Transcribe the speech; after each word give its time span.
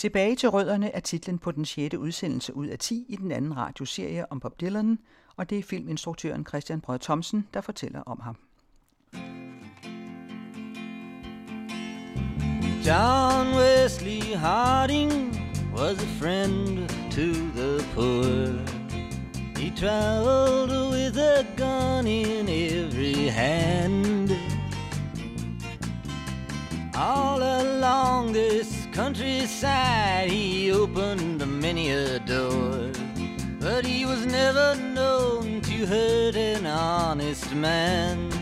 Tilbage 0.00 0.36
til 0.36 0.48
rødderne 0.48 0.94
er 0.94 1.00
titlen 1.00 1.38
på 1.38 1.50
den 1.50 1.64
sjette 1.64 1.98
udsendelse 1.98 2.56
ud 2.56 2.66
af 2.66 2.78
10 2.78 3.06
i 3.08 3.16
den 3.16 3.32
anden 3.32 3.56
radioserie 3.56 4.32
om 4.32 4.40
Bob 4.40 4.60
Dylan, 4.60 4.98
og 5.36 5.50
det 5.50 5.58
er 5.58 5.62
filminstruktøren 5.62 6.46
Christian 6.46 6.80
Brød 6.80 6.98
Thomsen, 6.98 7.48
der 7.54 7.60
fortæller 7.60 8.02
om 8.06 8.20
ham. 8.20 8.36
John 12.86 13.48
Wesley 13.58 14.34
Harding 14.36 15.12
was 15.76 16.02
a 16.02 16.08
friend 16.20 16.88
to 17.10 17.32
the 17.60 17.84
poor. 17.94 18.46
He 19.58 19.70
traveled 19.76 20.92
with 20.92 21.18
a 21.18 21.42
gun 21.56 22.06
in 22.06 22.48
every 22.48 23.28
hand. 23.28 24.30
All 26.94 27.42
along 27.42 28.34
this 28.34 28.79
countryside, 29.02 30.30
he 30.30 30.70
opened 30.70 31.40
many 31.46 31.90
a 31.90 32.18
door. 32.18 32.92
But 33.58 33.86
he 33.86 34.04
was 34.04 34.26
never 34.26 34.76
known 34.76 35.62
to 35.62 35.86
hurt 35.86 36.36
an 36.36 36.66
honest 36.66 37.50
man. 37.54 38.39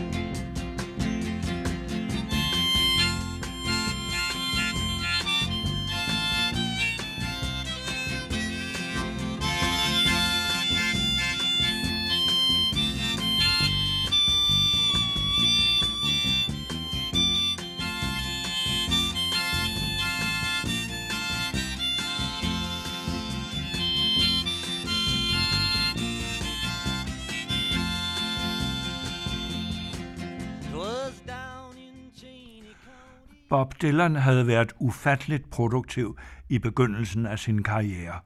Bob 33.49 33.81
Dylan 33.81 34.15
havde 34.15 34.47
været 34.47 34.73
ufatteligt 34.79 35.49
produktiv 35.49 36.17
i 36.49 36.59
begyndelsen 36.59 37.25
af 37.25 37.39
sin 37.39 37.63
karriere. 37.63 38.19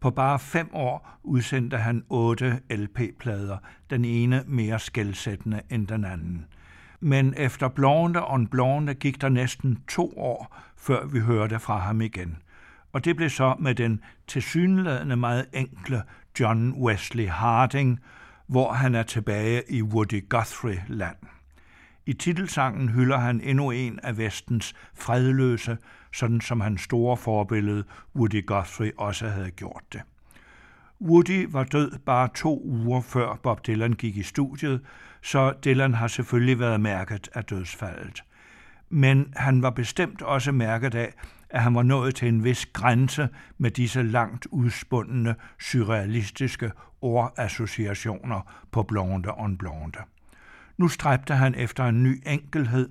På 0.00 0.10
bare 0.10 0.38
fem 0.38 0.68
år 0.72 1.18
udsendte 1.22 1.76
han 1.76 2.04
otte 2.08 2.60
LP-plader, 2.70 3.58
den 3.90 4.04
ene 4.04 4.44
mere 4.46 4.78
skældsættende 4.78 5.60
end 5.70 5.86
den 5.86 6.04
anden. 6.04 6.46
Men 7.00 7.34
efter 7.36 7.68
Blonde 7.68 8.30
on 8.30 8.46
Blonde 8.46 8.94
gik 8.94 9.20
der 9.20 9.28
næsten 9.28 9.78
to 9.88 10.12
år, 10.16 10.56
før 10.76 11.06
vi 11.06 11.20
hørte 11.20 11.58
fra 11.58 11.78
ham 11.78 12.00
igen. 12.00 12.36
Og 12.92 13.04
det 13.04 13.16
blev 13.16 13.30
så 13.30 13.54
med 13.58 13.74
den 13.74 14.00
tilsyneladende 14.26 15.16
meget 15.16 15.46
enkle 15.52 16.02
John 16.40 16.72
Wesley 16.72 17.28
Harding, 17.28 18.00
hvor 18.46 18.72
han 18.72 18.94
er 18.94 19.02
tilbage 19.02 19.62
i 19.68 19.82
Woody 19.82 20.28
Guthrie-land. 20.28 21.16
I 22.10 22.12
titelsangen 22.12 22.88
hylder 22.88 23.18
han 23.18 23.40
endnu 23.40 23.70
en 23.70 24.00
af 24.02 24.18
vestens 24.18 24.74
fredløse, 24.94 25.78
sådan 26.12 26.40
som 26.40 26.60
hans 26.60 26.82
store 26.82 27.16
forbillede 27.16 27.84
Woody 28.16 28.46
Guthrie 28.46 28.92
også 28.98 29.28
havde 29.28 29.50
gjort 29.50 29.82
det. 29.92 30.00
Woody 31.00 31.46
var 31.48 31.64
død 31.64 31.98
bare 31.98 32.28
to 32.34 32.62
uger 32.64 33.00
før 33.00 33.38
Bob 33.42 33.66
Dylan 33.66 33.92
gik 33.92 34.16
i 34.16 34.22
studiet, 34.22 34.80
så 35.22 35.52
Dylan 35.64 35.94
har 35.94 36.06
selvfølgelig 36.06 36.58
været 36.58 36.80
mærket 36.80 37.28
af 37.34 37.44
dødsfaldet. 37.44 38.24
Men 38.88 39.32
han 39.36 39.62
var 39.62 39.70
bestemt 39.70 40.22
også 40.22 40.52
mærket 40.52 40.94
af, 40.94 41.12
at 41.50 41.62
han 41.62 41.74
var 41.74 41.82
nået 41.82 42.14
til 42.14 42.28
en 42.28 42.44
vis 42.44 42.66
grænse 42.66 43.28
med 43.58 43.70
disse 43.70 44.02
langt 44.02 44.46
udspundne, 44.50 45.34
surrealistiske 45.60 46.70
ordassociationer 47.00 48.66
på 48.70 48.82
Blonde 48.82 49.30
on 49.36 49.58
Blonde. 49.58 49.98
Nu 50.80 50.88
stræbte 50.88 51.34
han 51.34 51.54
efter 51.54 51.84
en 51.84 52.02
ny 52.02 52.22
enkelhed, 52.26 52.88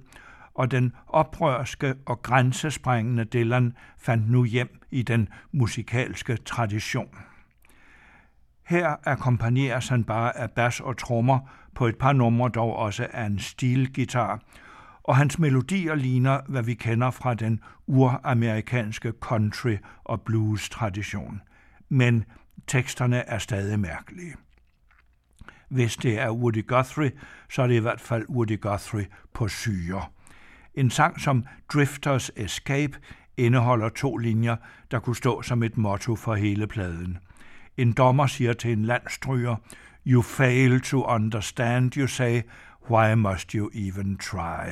og 0.54 0.72
den 0.72 0.94
oprørske 1.08 1.96
og 2.06 2.22
grænsesprængende 2.22 3.24
Dylan 3.24 3.74
fandt 3.98 4.32
nu 4.32 4.46
hjem 4.46 4.82
i 4.92 5.02
den 5.02 5.30
musikalske 5.52 6.38
tradition. 6.38 7.10
Her 8.66 8.96
akkompagneres 9.06 9.88
han 9.88 10.04
bare 10.04 10.38
af 10.38 10.52
bas 10.52 10.80
og 10.80 10.98
trommer, 10.98 11.40
på 11.76 11.88
et 11.88 11.98
par 11.98 12.14
numre 12.14 12.50
dog 12.50 12.76
også 12.76 13.08
af 13.14 13.26
en 13.26 13.40
stilgitar, 13.40 14.42
og 15.04 15.18
hans 15.18 15.40
melodier 15.40 15.96
ligner, 15.96 16.42
hvad 16.48 16.64
vi 16.64 16.74
kender 16.74 17.12
fra 17.12 17.34
den 17.34 17.60
uramerikanske 17.88 19.14
country- 19.26 19.80
og 20.04 20.22
blues-tradition. 20.22 21.42
Men 21.90 22.26
teksterne 22.68 23.18
er 23.30 23.38
stadig 23.38 23.80
mærkelige. 23.80 24.36
Hvis 25.70 25.98
det 25.98 26.20
er 26.20 26.32
Woody 26.32 26.68
Guthrie, 26.68 27.12
så 27.50 27.62
er 27.62 27.68
det 27.68 27.76
i 27.76 27.80
hvert 27.80 28.02
fald 28.02 28.30
Woody 28.30 28.62
Guthrie 28.62 29.08
på 29.34 29.48
syre. 29.48 30.06
En 30.76 30.90
sang 30.90 31.22
som 31.22 31.46
Drifters 31.74 32.32
Escape 32.36 32.98
indeholder 33.38 33.90
to 33.90 34.18
linjer, 34.18 34.56
der 34.92 35.00
kunne 35.00 35.16
stå 35.16 35.42
som 35.42 35.64
et 35.64 35.78
motto 35.78 36.16
for 36.16 36.36
hele 36.36 36.68
pladen. 36.68 37.18
En 37.78 37.92
dommer 37.92 38.28
siger 38.28 38.54
til 38.54 38.72
en 38.72 38.86
landstryger, 38.86 39.56
You 40.08 40.22
fail 40.22 40.82
to 40.82 41.06
understand, 41.06 41.98
you 41.98 42.08
say, 42.08 42.42
why 42.90 43.14
must 43.14 43.52
you 43.52 43.70
even 43.74 44.18
try? 44.18 44.66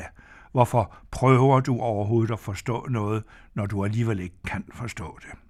Hvorfor 0.51 0.95
prøver 1.11 1.59
du 1.59 1.79
overhovedet 1.79 2.33
at 2.33 2.39
forstå 2.39 2.87
noget, 2.89 3.23
når 3.53 3.65
du 3.65 3.83
alligevel 3.83 4.19
ikke 4.19 4.41
kan 4.47 4.65
forstå 4.73 5.19
det? 5.21 5.46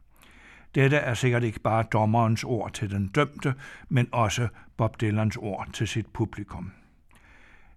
Dette 0.78 0.98
er 0.98 1.14
sikkert 1.14 1.44
ikke 1.44 1.60
bare 1.60 1.84
dommerens 1.84 2.44
ord 2.44 2.74
til 2.74 2.92
den 2.92 3.08
dømte, 3.08 3.54
men 3.90 4.08
også 4.12 4.48
Bob 4.78 5.02
Dylans 5.02 5.38
ord 5.38 5.68
til 5.74 5.88
sit 5.88 6.08
publikum. 6.08 6.72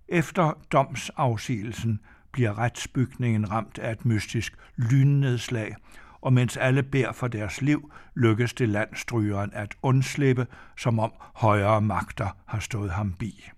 Efter 0.09 0.53
domsafsigelsen 0.72 2.00
bliver 2.33 2.59
retsbygningen 2.59 3.50
ramt 3.50 3.78
af 3.78 3.93
et 3.93 4.05
mystisk 4.05 4.55
lynnedslag, 4.77 5.77
og 6.21 6.33
mens 6.33 6.56
alle 6.56 6.83
beder 6.83 7.12
for 7.12 7.28
deres 7.28 7.62
liv, 7.62 7.93
lykkes 8.15 8.55
det 8.55 8.69
landstrygeren 8.69 9.50
at 9.53 9.75
undslippe, 9.83 10.47
som 10.77 10.99
om 10.99 11.12
højere 11.34 11.81
magter 11.81 12.37
har 12.47 12.60
stået 12.60 12.91
ham 12.91 13.12
bi. 13.12 13.50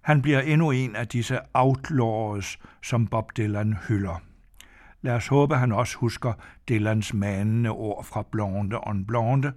Han 0.00 0.22
bliver 0.22 0.40
endnu 0.40 0.70
en 0.70 0.96
af 0.96 1.08
disse 1.08 1.38
outlaws, 1.54 2.58
som 2.82 3.06
Bob 3.06 3.36
Dylan 3.36 3.76
hylder. 3.88 4.20
Lad 5.04 5.14
os 5.14 5.28
håbe, 5.28 5.56
han 5.56 5.72
også 5.72 5.98
husker 5.98 6.32
Dylans 6.68 7.14
manende 7.14 7.70
ord 7.70 8.04
fra 8.04 8.24
Blonde 8.32 8.78
on 8.86 9.04
Blonde. 9.04 9.52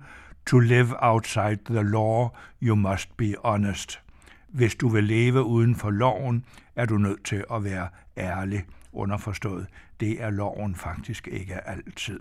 To 0.45 0.59
live 0.59 0.87
outside 0.99 1.57
the 1.65 1.83
law, 1.83 2.29
you 2.61 2.75
must 2.75 3.17
be 3.17 3.33
honest. 3.43 4.01
Hvis 4.47 4.75
du 4.75 4.89
vil 4.89 5.03
leve 5.03 5.43
uden 5.43 5.75
for 5.75 5.89
loven, 5.89 6.45
er 6.75 6.85
du 6.85 6.97
nødt 6.97 7.25
til 7.25 7.43
at 7.53 7.63
være 7.63 7.87
ærlig. 8.17 8.65
Underforstået, 8.93 9.67
det 9.99 10.23
er 10.23 10.29
loven 10.29 10.75
faktisk 10.75 11.27
ikke 11.27 11.67
altid. 11.67 12.19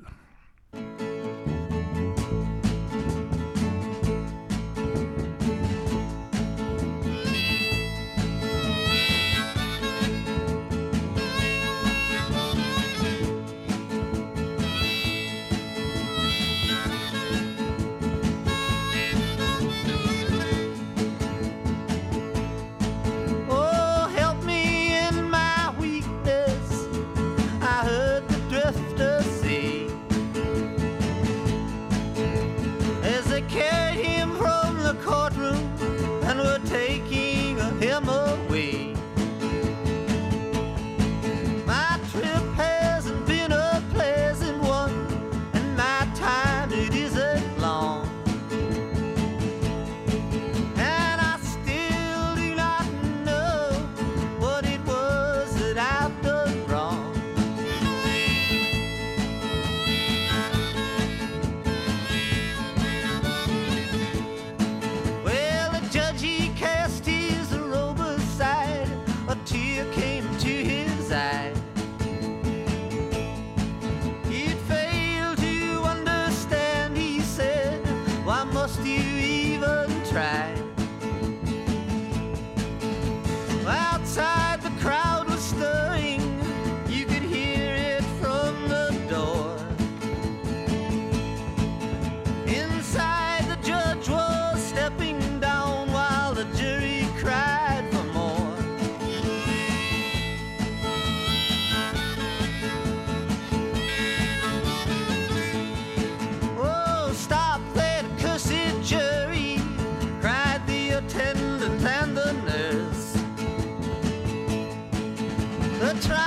try. 116.01 116.26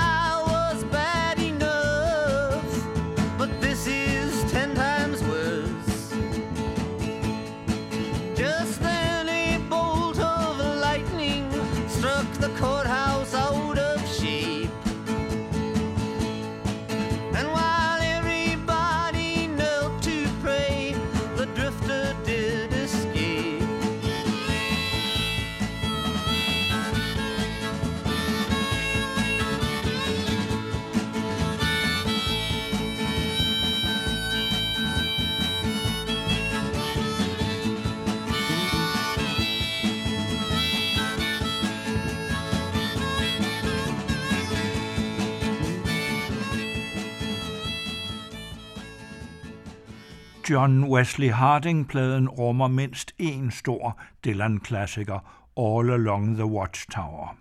John 50.50 50.84
Wesley 50.84 51.28
Harding-pladen 51.28 52.28
rummer 52.28 52.68
mindst 52.68 53.14
én 53.18 53.50
stor 53.50 53.96
Dylan-klassiker, 54.24 55.20
All 55.56 55.90
Along 55.90 56.34
the 56.34 56.46
Watchtower. 56.46 57.36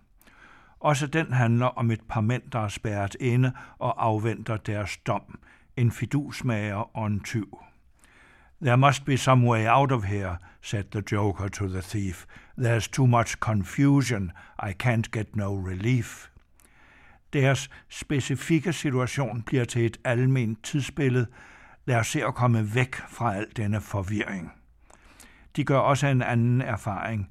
Også 0.80 1.08
den 1.08 1.34
handler 1.34 1.66
om 1.66 1.92
et 1.92 2.02
par 2.10 2.22
mænd, 2.22 2.44
der 2.52 2.60
er 2.60 2.68
spærret 2.68 3.16
inde 3.20 3.54
og 3.80 4.06
afventer 4.06 4.58
deres 4.58 4.98
dom, 4.98 5.40
en 5.78 5.92
fidusmager 5.92 6.98
og 6.98 7.08
en 7.08 7.20
tyv. 7.20 7.60
There 8.62 8.78
must 8.78 9.06
be 9.06 9.18
some 9.18 9.50
way 9.50 9.68
out 9.68 9.92
of 9.92 10.04
here, 10.04 10.38
said 10.62 10.84
the 10.92 11.04
Joker 11.12 11.48
to 11.48 11.68
the 11.68 11.82
thief. 11.82 12.26
There's 12.60 12.88
too 12.92 13.06
much 13.06 13.36
confusion. 13.40 14.32
I 14.64 14.74
can't 14.84 15.12
get 15.12 15.36
no 15.36 15.56
relief. 15.56 16.30
Deres 17.34 17.70
specifikke 17.90 18.74
situation 18.74 19.42
bliver 19.42 19.66
til 19.66 19.86
et 19.86 19.98
almindeligt 20.04 20.64
tidsbillede. 20.64 21.28
Lad 21.86 22.00
os 22.00 22.08
se 22.08 22.26
at 22.26 22.36
komme 22.36 22.76
væk 22.76 22.96
fra 22.96 23.36
al 23.36 23.48
denne 23.58 23.81
forvirring. 23.81 24.52
De 25.56 25.64
gør 25.64 25.78
også 25.78 26.08
en 26.08 26.22
anden 26.22 26.62
erfaring. 26.62 27.30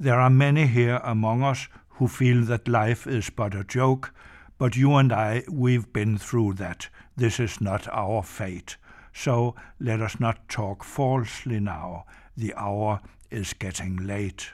There 0.00 0.14
are 0.14 0.30
many 0.30 0.66
here 0.66 0.98
among 1.04 1.44
us 1.50 1.70
who 1.88 2.08
feel 2.08 2.46
that 2.46 2.68
life 2.68 3.10
is 3.10 3.30
but 3.30 3.54
a 3.54 3.62
joke, 3.74 4.10
but 4.58 4.74
you 4.74 4.96
and 4.96 5.12
I, 5.12 5.42
we've 5.50 5.92
been 5.94 6.18
through 6.18 6.56
that. 6.56 6.90
This 7.18 7.40
is 7.40 7.60
not 7.60 7.88
our 7.92 8.22
fate. 8.22 8.78
So 9.12 9.54
let 9.78 10.00
us 10.00 10.20
not 10.20 10.36
talk 10.48 10.84
falsely 10.84 11.60
now. 11.60 12.04
The 12.36 12.54
hour 12.56 12.98
is 13.30 13.54
getting 13.54 14.06
late. 14.06 14.52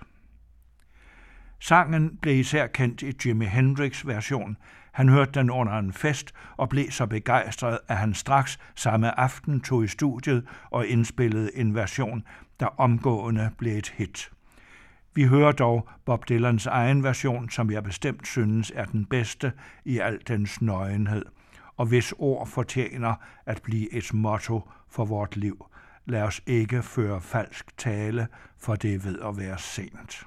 Sangen 1.61 2.17
blev 2.23 2.39
især 2.39 2.67
kendt 2.67 3.03
i 3.03 3.13
Jimi 3.25 3.45
Hendrix 3.45 4.07
version. 4.07 4.57
Han 4.99 5.09
hørte 5.09 5.33
den 5.33 5.51
under 5.51 5.79
en 5.79 5.93
fest 5.93 6.35
og 6.57 6.69
blev 6.69 6.91
så 6.91 7.07
begejstret, 7.07 7.79
at 7.89 7.97
han 7.97 8.15
straks 8.15 8.59
samme 8.75 9.21
aften 9.21 9.61
tog 9.61 9.85
i 9.85 9.89
studiet 9.89 10.47
og 10.71 10.87
indspillede 10.87 11.57
en 11.57 11.75
version, 11.75 12.25
der 12.61 12.67
omgående 12.81 13.51
blev 13.59 13.79
et 13.79 13.89
hit. 13.89 14.31
Vi 15.15 15.25
hører 15.25 15.53
dog 15.53 15.89
Bob 16.05 16.29
Dylans 16.29 16.67
egen 16.67 17.03
version, 17.03 17.51
som 17.51 17.71
jeg 17.71 17.85
bestemt 17.85 18.27
synes 18.27 18.73
er 18.75 18.85
den 18.85 19.05
bedste 19.05 19.53
i 19.85 19.99
al 19.99 20.19
dens 20.29 20.63
nøgenhed, 20.63 21.25
og 21.77 21.87
hvis 21.87 22.15
ord 22.19 22.47
fortjener 22.47 23.15
at 23.47 23.63
blive 23.63 23.93
et 23.93 24.15
motto 24.15 24.69
for 24.89 25.05
vort 25.05 25.37
liv. 25.37 25.67
Lad 26.07 26.23
os 26.23 26.41
ikke 26.47 26.83
føre 26.83 27.21
falsk 27.21 27.77
tale, 27.77 28.29
for 28.61 28.75
det 28.75 28.95
er 28.95 28.99
ved 28.99 29.19
at 29.19 29.39
være 29.39 29.59
sent. 29.59 30.27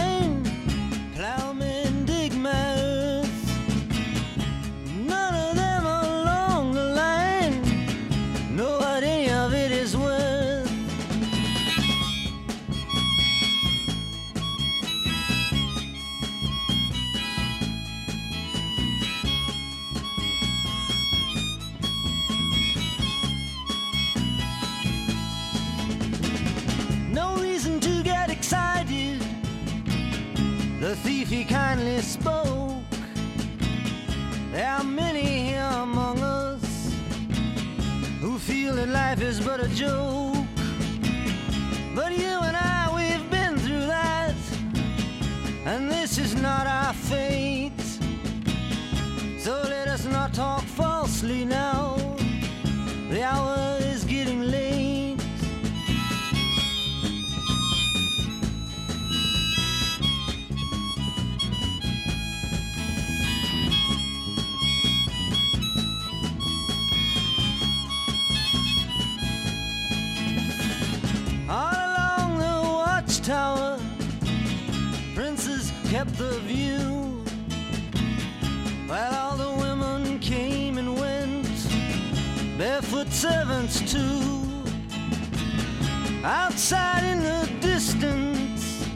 Outside 86.33 87.03
in 87.03 87.19
the 87.19 87.49
distance, 87.59 88.87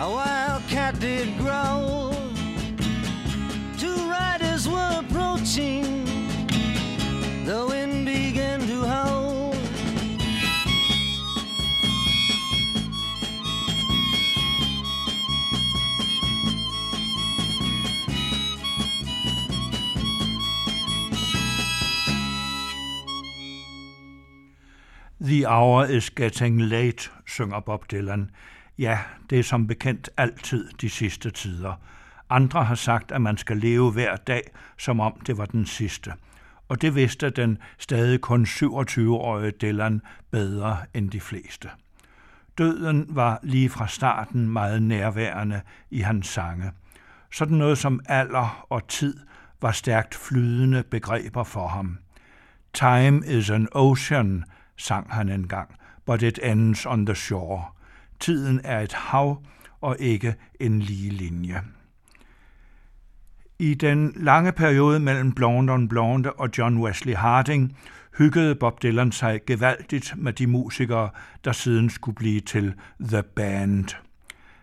a 0.00 0.08
wildcat 0.08 1.00
did 1.00 1.36
growl. 1.36 1.47
The 25.28 25.46
hour 25.46 25.84
is 25.84 26.10
getting 26.10 26.62
late, 26.62 27.10
synger 27.26 27.60
Bob 27.60 27.90
Dylan. 27.90 28.30
Ja, 28.78 28.98
det 29.30 29.38
er 29.38 29.42
som 29.42 29.66
bekendt 29.66 30.10
altid 30.16 30.68
de 30.80 30.90
sidste 30.90 31.30
tider. 31.30 31.80
Andre 32.30 32.64
har 32.64 32.74
sagt, 32.74 33.12
at 33.12 33.20
man 33.20 33.36
skal 33.36 33.56
leve 33.56 33.92
hver 33.92 34.16
dag, 34.16 34.42
som 34.78 35.00
om 35.00 35.20
det 35.26 35.38
var 35.38 35.44
den 35.44 35.66
sidste. 35.66 36.12
Og 36.68 36.82
det 36.82 36.94
vidste 36.94 37.30
den 37.30 37.58
stadig 37.78 38.20
kun 38.20 38.44
27-årige 38.44 39.50
Dylan 39.50 40.02
bedre 40.30 40.78
end 40.94 41.10
de 41.10 41.20
fleste. 41.20 41.68
Døden 42.58 43.06
var 43.08 43.40
lige 43.42 43.68
fra 43.68 43.88
starten 43.88 44.48
meget 44.48 44.82
nærværende 44.82 45.60
i 45.90 46.00
hans 46.00 46.26
sange. 46.26 46.72
Sådan 47.32 47.56
noget 47.56 47.78
som 47.78 48.00
alder 48.06 48.66
og 48.70 48.88
tid 48.88 49.16
var 49.60 49.72
stærkt 49.72 50.14
flydende 50.14 50.82
begreber 50.82 51.44
for 51.44 51.68
ham. 51.68 51.98
Time 52.74 53.26
is 53.26 53.50
an 53.50 53.68
ocean, 53.72 54.44
sang 54.78 55.06
han 55.10 55.28
engang, 55.28 55.68
but 56.06 56.22
it 56.22 56.40
ends 56.42 56.86
on 56.86 57.06
the 57.06 57.14
shore. 57.14 57.64
Tiden 58.20 58.60
er 58.64 58.80
et 58.80 58.92
hav 58.92 59.42
og 59.80 59.96
ikke 59.98 60.34
en 60.60 60.78
lige 60.80 61.10
linje. 61.10 61.62
I 63.58 63.74
den 63.74 64.12
lange 64.16 64.52
periode 64.52 65.00
mellem 65.00 65.32
Blonde 65.32 65.72
on 65.72 65.88
Blonde 65.88 66.32
og 66.32 66.48
John 66.58 66.78
Wesley 66.78 67.14
Harding 67.14 67.76
hyggede 68.18 68.54
Bob 68.54 68.82
Dylan 68.82 69.12
sig 69.12 69.40
gevaldigt 69.46 70.14
med 70.16 70.32
de 70.32 70.46
musikere, 70.46 71.10
der 71.44 71.52
siden 71.52 71.90
skulle 71.90 72.14
blive 72.14 72.40
til 72.40 72.74
The 73.00 73.22
Band. 73.22 73.88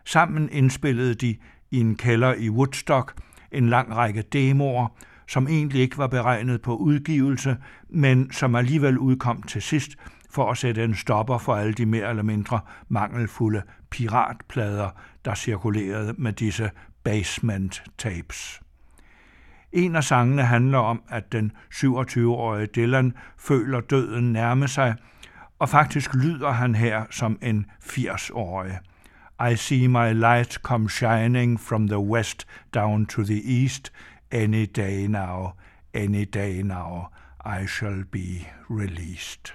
Sammen 0.05 0.49
indspillede 0.51 1.13
de 1.13 1.37
i 1.71 1.79
en 1.79 1.95
kælder 1.95 2.33
i 2.33 2.49
Woodstock 2.49 3.13
en 3.51 3.69
lang 3.69 3.95
række 3.95 4.21
demoer, 4.21 4.87
som 5.27 5.47
egentlig 5.47 5.81
ikke 5.81 5.97
var 5.97 6.07
beregnet 6.07 6.61
på 6.61 6.75
udgivelse, 6.75 7.57
men 7.89 8.31
som 8.31 8.55
alligevel 8.55 8.97
udkom 8.97 9.41
til 9.41 9.61
sidst 9.61 9.91
for 10.29 10.51
at 10.51 10.57
sætte 10.57 10.83
en 10.83 10.95
stopper 10.95 11.37
for 11.37 11.55
alle 11.55 11.73
de 11.73 11.85
mere 11.85 12.09
eller 12.09 12.23
mindre 12.23 12.59
mangelfulde 12.89 13.61
piratplader, 13.89 14.89
der 15.25 15.35
cirkulerede 15.35 16.13
med 16.17 16.33
disse 16.33 16.71
basement 17.03 17.83
tapes. 17.97 18.61
En 19.71 19.95
af 19.95 20.03
sangene 20.03 20.43
handler 20.43 20.77
om, 20.77 21.01
at 21.09 21.31
den 21.31 21.51
27-årige 21.73 22.65
Dylan 22.65 23.13
føler 23.37 23.81
døden 23.81 24.33
nærme 24.33 24.67
sig, 24.67 24.95
og 25.59 25.69
faktisk 25.69 26.13
lyder 26.13 26.51
han 26.51 26.75
her 26.75 27.05
som 27.11 27.37
en 27.41 27.65
80-årig. 27.83 28.79
I 29.51 29.55
see 29.55 29.87
my 29.87 30.13
light 30.13 30.53
come 30.53 30.89
shining 30.89 31.59
from 31.59 31.87
the 31.87 31.99
west 31.99 32.47
down 32.73 33.05
to 33.05 33.23
the 33.23 33.61
east. 33.61 33.91
Any 34.31 34.65
day 34.65 35.07
now, 35.07 35.55
any 35.93 36.25
day 36.25 36.63
now, 36.63 37.11
I 37.43 37.65
shall 37.65 38.03
be 38.09 38.47
released. 38.67 39.53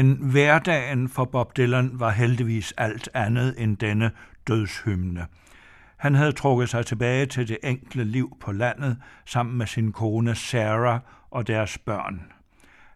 Men 0.00 0.16
hverdagen 0.20 1.08
for 1.08 1.24
Bob 1.24 1.56
Dylan 1.56 1.90
var 1.92 2.10
heldigvis 2.10 2.72
alt 2.72 3.08
andet 3.14 3.54
end 3.58 3.76
denne 3.76 4.10
dødshymne. 4.48 5.26
Han 5.96 6.14
havde 6.14 6.32
trukket 6.32 6.68
sig 6.68 6.86
tilbage 6.86 7.26
til 7.26 7.48
det 7.48 7.58
enkle 7.64 8.04
liv 8.04 8.36
på 8.40 8.52
landet 8.52 8.96
sammen 9.26 9.58
med 9.58 9.66
sin 9.66 9.92
kone 9.92 10.34
Sarah 10.34 11.00
og 11.30 11.46
deres 11.46 11.78
børn. 11.78 12.32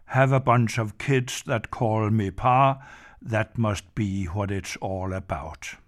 Have 0.05 0.35
a 0.35 0.39
bunch 0.39 0.79
of 0.79 0.91
kids 0.99 1.43
that 1.43 1.67
call 1.79 2.11
me 2.11 2.31
pa, 2.31 2.73
that 3.29 3.57
must 3.57 3.95
be 3.95 4.29
what 4.35 4.51
it's 4.51 4.75
all 4.85 5.13
about. 5.13 5.79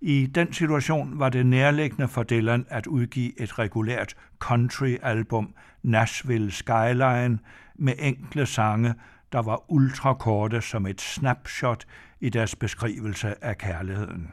I 0.00 0.26
den 0.26 0.52
situation 0.52 1.18
var 1.18 1.28
det 1.28 1.46
nærliggende 1.46 2.08
for 2.08 2.22
Dylan 2.22 2.66
at 2.68 2.86
udgive 2.86 3.40
et 3.40 3.58
regulært 3.58 4.14
country-album, 4.38 5.54
Nashville 5.82 6.50
Skyline, 6.50 7.38
med 7.74 7.94
enkle 7.98 8.46
sange, 8.46 8.94
der 9.32 9.42
var 9.42 9.70
ultrakorte 9.70 10.60
som 10.60 10.86
et 10.86 11.00
snapshot 11.00 11.84
i 12.20 12.28
deres 12.28 12.56
beskrivelse 12.56 13.44
af 13.44 13.58
kærligheden. 13.58 14.30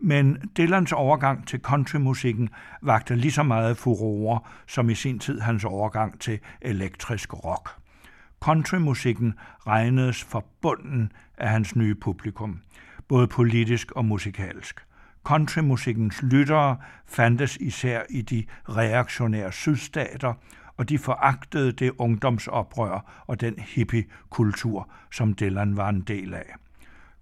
Men 0.00 0.50
Dylans 0.56 0.92
overgang 0.92 1.46
til 1.46 1.60
countrymusikken 1.60 2.48
vagte 2.82 3.16
lige 3.16 3.32
så 3.32 3.42
meget 3.42 3.76
furore 3.76 4.40
som 4.66 4.90
i 4.90 4.94
sin 4.94 5.18
tid 5.18 5.40
hans 5.40 5.64
overgang 5.64 6.20
til 6.20 6.38
elektrisk 6.62 7.44
rock. 7.44 7.70
Countrymusikken 8.40 9.34
regnedes 9.66 10.24
for 10.24 10.44
bunden 10.62 11.12
af 11.38 11.48
hans 11.48 11.76
nye 11.76 11.94
publikum, 11.94 12.60
både 13.08 13.26
politisk 13.26 13.92
og 13.92 14.04
musikalsk. 14.04 14.80
Countrymusikkens 15.24 16.22
lyttere 16.22 16.76
fandtes 17.06 17.56
især 17.56 18.02
i 18.10 18.22
de 18.22 18.44
reaktionære 18.68 19.52
sydstater, 19.52 20.34
og 20.76 20.88
de 20.88 20.98
foragtede 20.98 21.72
det 21.72 21.92
ungdomsoprør 21.98 23.24
og 23.26 23.40
den 23.40 23.54
hippie-kultur, 23.58 24.90
som 25.12 25.34
Dylan 25.34 25.76
var 25.76 25.88
en 25.88 26.00
del 26.00 26.34
af. 26.34 26.54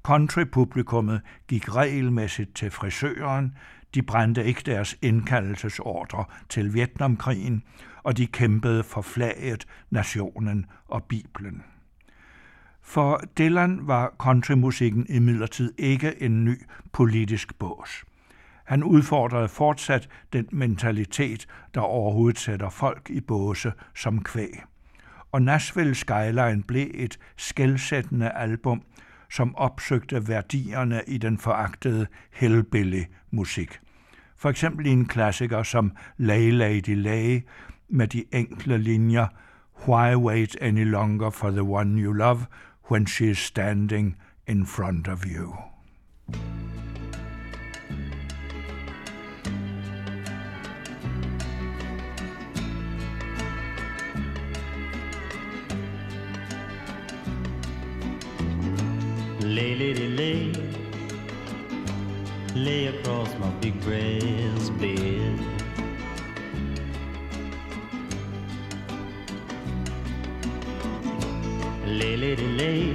Country-publikummet 0.03 1.21
gik 1.49 1.75
regelmæssigt 1.75 2.55
til 2.55 2.71
frisøren, 2.71 3.57
de 3.95 4.03
brændte 4.03 4.45
ikke 4.45 4.63
deres 4.67 4.99
indkaldelsesordre 5.03 6.25
til 6.49 6.75
Vietnamkrigen, 6.75 7.63
og 8.03 8.17
de 8.17 8.27
kæmpede 8.27 8.85
for 8.85 9.03
flaget, 9.03 9.67
nationen 9.91 10.67
og 10.89 11.05
Bibelen. 11.05 11.63
For 12.83 13.21
Dylan 13.39 13.81
var 13.83 14.15
countrymusikken 14.19 15.07
imidlertid 15.09 15.73
ikke 15.79 16.23
en 16.23 16.45
ny 16.45 16.63
politisk 16.93 17.59
bås. 17.59 18.05
Han 18.65 18.83
udfordrede 18.83 19.49
fortsat 19.49 20.09
den 20.33 20.49
mentalitet, 20.53 21.47
der 21.75 21.81
overhovedet 21.81 22.39
sætter 22.39 22.71
folk 22.71 23.11
i 23.11 23.21
båse 23.21 23.73
som 23.95 24.23
kvæg. 24.23 24.63
Og 25.33 25.43
Nashville 25.43 25.95
Skyline 25.95 26.63
blev 26.69 26.91
et 26.95 27.19
skældsættende 27.37 28.31
album, 28.31 28.83
som 29.31 29.57
opsøgte 29.57 30.29
værdierne 30.29 31.03
i 31.07 31.19
den 31.19 31.39
foragtede 31.39 32.07
hellbilly-musik. 32.33 33.81
For 34.37 34.49
eksempel 34.49 34.87
i 34.87 34.91
en 34.91 35.07
klassiker 35.07 35.63
som 35.63 35.93
Lay 36.17 36.51
Lady 36.51 36.97
Lay 37.03 37.41
med 37.89 38.09
de 38.09 38.25
enkle 38.33 38.79
linjer 38.79 39.27
Why 39.89 40.15
wait 40.17 40.57
any 40.61 40.85
longer 40.85 41.31
for 41.31 41.51
the 41.51 41.63
one 41.63 42.03
you 42.03 42.13
love 42.13 42.47
when 42.91 43.07
she 43.07 43.31
is 43.31 43.39
standing 43.39 44.17
in 44.47 44.67
front 44.67 45.09
of 45.09 45.25
you? 45.27 45.55
Lay, 59.55 59.75
lady, 59.75 60.09
lay, 60.09 60.51
lay 62.55 62.87
across 62.87 63.29
my 63.39 63.51
big 63.61 63.79
brass 63.83 64.71
bed. 64.81 65.39
Lay, 71.85 72.17
lady, 72.17 72.47
lay, 72.61 72.95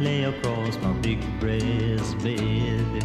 lay 0.00 0.24
across 0.24 0.78
my 0.78 0.92
big 1.02 1.20
brass 1.40 2.14
bed. 2.14 3.04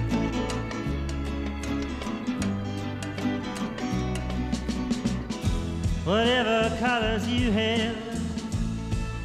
Whatever 6.06 6.74
colors 6.80 7.28
you 7.28 7.52
have 7.52 7.98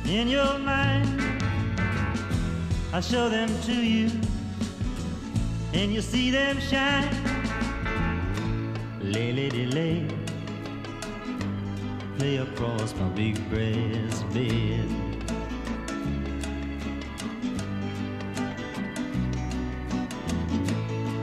in 0.05 0.27
your 0.27 0.59
mind 0.59 1.28
I'll 2.91 3.03
show 3.03 3.29
them 3.29 3.51
to 3.65 3.73
you, 3.75 4.11
and 5.75 5.93
you'll 5.93 6.03
see 6.03 6.31
them 6.31 6.59
shine. 6.59 7.15
Lay, 9.03 9.31
lady, 9.33 9.67
lay, 9.67 10.07
lay 12.19 12.39
across 12.39 12.95
my 12.95 13.09
big 13.11 13.37
brass 13.51 14.23
bed. 14.33 14.89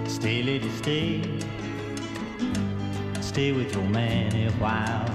Stay, 0.07 0.43
lady, 0.43 0.69
stay, 0.69 1.21
stay 3.21 3.51
with 3.51 3.73
your 3.73 3.89
man 3.89 4.35
a 4.35 4.51
while. 4.61 5.14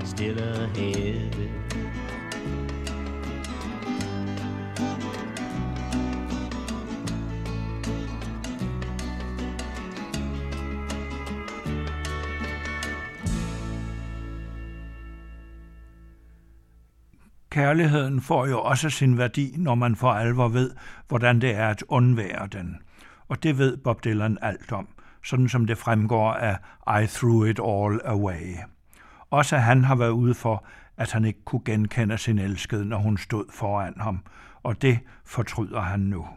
still 0.21 0.39
ahead. 0.39 1.31
Kærligheden 17.49 18.21
får 18.21 18.45
jo 18.45 18.61
også 18.61 18.89
sin 18.89 19.17
værdi, 19.17 19.53
når 19.57 19.75
man 19.75 19.95
for 19.95 20.11
alvor 20.11 20.47
ved, 20.47 20.71
hvordan 21.07 21.41
det 21.41 21.55
er 21.55 21.67
at 21.67 21.83
undvære 21.87 22.47
den. 22.47 22.77
Og 23.27 23.43
det 23.43 23.57
ved 23.57 23.77
Bob 23.77 24.03
Dylan 24.03 24.37
alt 24.41 24.71
om, 24.71 24.87
sådan 25.23 25.49
som 25.49 25.65
det 25.65 25.77
fremgår 25.77 26.31
af 26.31 26.57
I 27.03 27.07
Threw 27.07 27.43
It 27.43 27.59
All 27.63 28.01
Away. 28.05 28.55
Også 29.31 29.57
han 29.57 29.83
har 29.83 29.95
været 29.95 30.09
ude 30.09 30.33
for, 30.33 30.65
at 30.97 31.11
han 31.11 31.25
ikke 31.25 31.45
kunne 31.45 31.61
genkende 31.65 32.17
sin 32.17 32.39
elskede, 32.39 32.85
når 32.85 32.97
hun 32.97 33.17
stod 33.17 33.45
foran 33.53 33.93
ham, 33.99 34.19
og 34.63 34.81
det 34.81 34.99
fortryder 35.25 35.81
han 35.81 35.99
nu. 35.99 36.27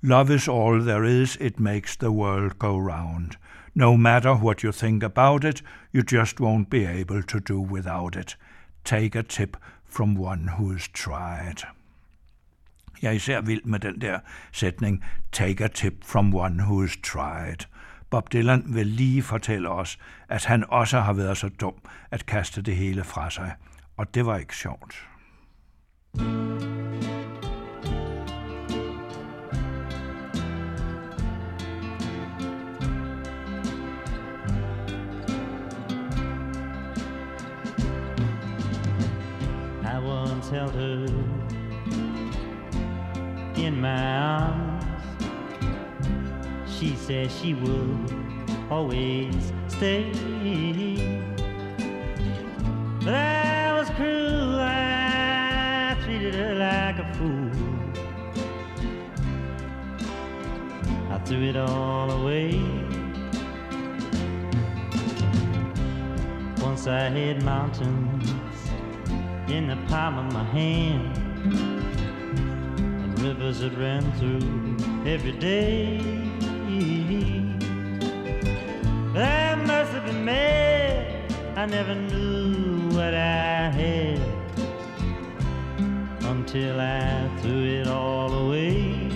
Love 0.00 0.34
is 0.34 0.48
all 0.48 0.80
there 0.80 1.22
is, 1.22 1.38
it 1.40 1.60
makes 1.60 1.96
the 1.96 2.10
world 2.10 2.58
go 2.58 2.78
round. 2.78 3.30
No 3.74 3.96
matter 3.96 4.34
what 4.34 4.60
you 4.60 4.72
think 4.72 5.02
about 5.02 5.44
it, 5.44 5.64
you 5.94 6.02
just 6.12 6.40
won't 6.40 6.68
be 6.70 7.00
able 7.00 7.22
to 7.22 7.38
do 7.38 7.60
without 7.60 8.16
it. 8.16 8.38
Take 8.84 9.18
a 9.18 9.22
tip 9.22 9.56
from 9.88 10.18
one 10.18 10.48
who's 10.48 10.88
tried. 10.94 11.66
Jeg 13.02 13.08
er 13.08 13.12
især 13.12 13.40
vild 13.40 13.64
med 13.64 13.78
den 13.80 14.00
der 14.00 14.18
sætning, 14.52 15.04
take 15.32 15.64
a 15.64 15.68
tip 15.68 16.04
from 16.04 16.34
one 16.34 16.62
who's 16.62 17.00
tried. 17.02 17.66
Bob 18.12 18.32
Dylan 18.32 18.64
vil 18.66 18.86
lige 18.86 19.22
fortælle 19.22 19.68
os, 19.68 19.98
at 20.28 20.44
han 20.44 20.64
også 20.68 21.00
har 21.00 21.12
været 21.12 21.36
så 21.36 21.48
dum 21.48 21.74
at 22.10 22.26
kaste 22.26 22.62
det 22.62 22.76
hele 22.76 23.04
fra 23.04 23.30
sig. 23.30 23.52
Og 23.96 24.14
det 24.14 24.26
var 24.26 24.36
ikke 24.36 24.56
sjovt. 24.56 25.08
I 39.84 39.96
once 40.04 40.50
held 40.50 40.72
her 40.72 41.08
in 43.66 43.80
my 43.80 43.86
arms. 43.86 44.71
She 46.82 46.96
said 46.96 47.30
she 47.30 47.54
would 47.54 48.12
always 48.68 49.52
stay. 49.68 50.10
But 53.04 53.14
I 53.14 53.72
was 53.78 53.88
cruel, 53.90 54.58
I 54.58 55.96
treated 56.02 56.34
her 56.34 56.56
like 56.56 56.98
a 56.98 57.14
fool. 57.14 57.52
I 61.08 61.18
threw 61.18 61.50
it 61.50 61.56
all 61.56 62.10
away. 62.10 62.60
Once 66.64 66.88
I 66.88 67.08
had 67.10 67.44
mountains 67.44 68.28
in 69.48 69.68
the 69.68 69.76
palm 69.86 70.18
of 70.18 70.32
my 70.32 70.42
hand, 70.42 71.16
and 73.04 73.22
rivers 73.22 73.60
that 73.60 73.78
ran 73.78 74.02
through 74.18 75.06
every 75.06 75.38
day. 75.38 76.21
I 79.14 79.54
must 79.54 79.92
have 79.92 80.04
been 80.04 80.24
mad. 80.24 81.32
I 81.56 81.66
never 81.66 81.94
knew 81.94 82.88
what 82.96 83.14
I 83.14 83.70
had 83.70 84.20
until 86.24 86.80
I 86.80 87.30
threw 87.40 87.64
it 87.64 87.86
all 87.86 88.32
away. 88.32 89.08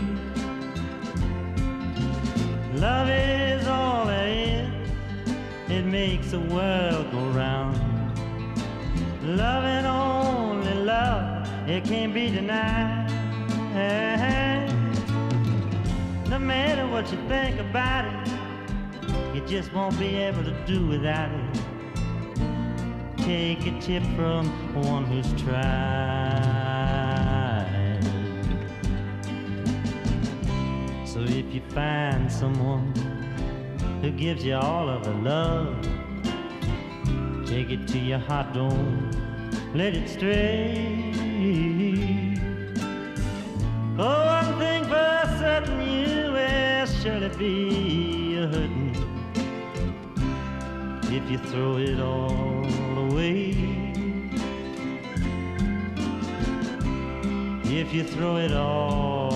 Love 2.75 3.09
is 3.09 3.67
all 3.67 4.07
there 4.07 4.29
is. 4.29 4.71
It 5.69 5.85
makes 5.87 6.31
the 6.31 6.41
world 6.41 7.11
go 7.11 7.23
round. 7.31 7.77
Love 9.25 9.65
and 9.65 9.87
only 9.87 10.75
love, 10.75 11.49
it 11.69 11.85
can't 11.85 12.15
be 12.15 12.31
denied. 12.31 13.11
No 16.37 16.43
matter 16.43 16.87
what 16.87 17.11
you 17.11 17.17
think 17.29 17.59
about 17.59 18.05
it, 18.05 18.29
you 19.35 19.41
just 19.47 19.73
won't 19.73 19.99
be 19.99 20.17
able 20.17 20.45
to 20.45 20.53
do 20.67 20.87
without 20.87 21.31
it. 21.33 21.61
Take 23.17 23.67
a 23.67 23.81
tip 23.81 24.03
from 24.15 24.47
one 24.85 25.07
who's 25.07 25.33
tried. 25.41 25.63
So 31.07 31.21
if 31.21 31.55
you 31.55 31.63
find 31.71 32.31
someone 32.31 32.93
who 34.03 34.11
gives 34.11 34.45
you 34.45 34.57
all 34.57 34.91
of 34.91 35.05
the 35.05 35.15
love, 35.15 35.81
take 37.47 37.71
it 37.71 37.89
to 37.89 37.99
your 37.99 38.19
heart, 38.19 38.53
don't 38.53 39.11
let 39.75 39.95
it 39.97 40.07
stray. 40.07 41.15
Oh, 43.99 44.36
will 47.07 47.21
surely 47.21 47.37
be 47.39 48.37
a 48.37 48.47
if 51.09 51.31
you 51.31 51.39
throw 51.39 51.77
it 51.77 52.01
all 52.01 52.67
away. 52.99 53.55
If 57.65 57.93
you 57.95 58.05
throw 58.05 58.37
it 58.37 58.53
all 58.53 59.36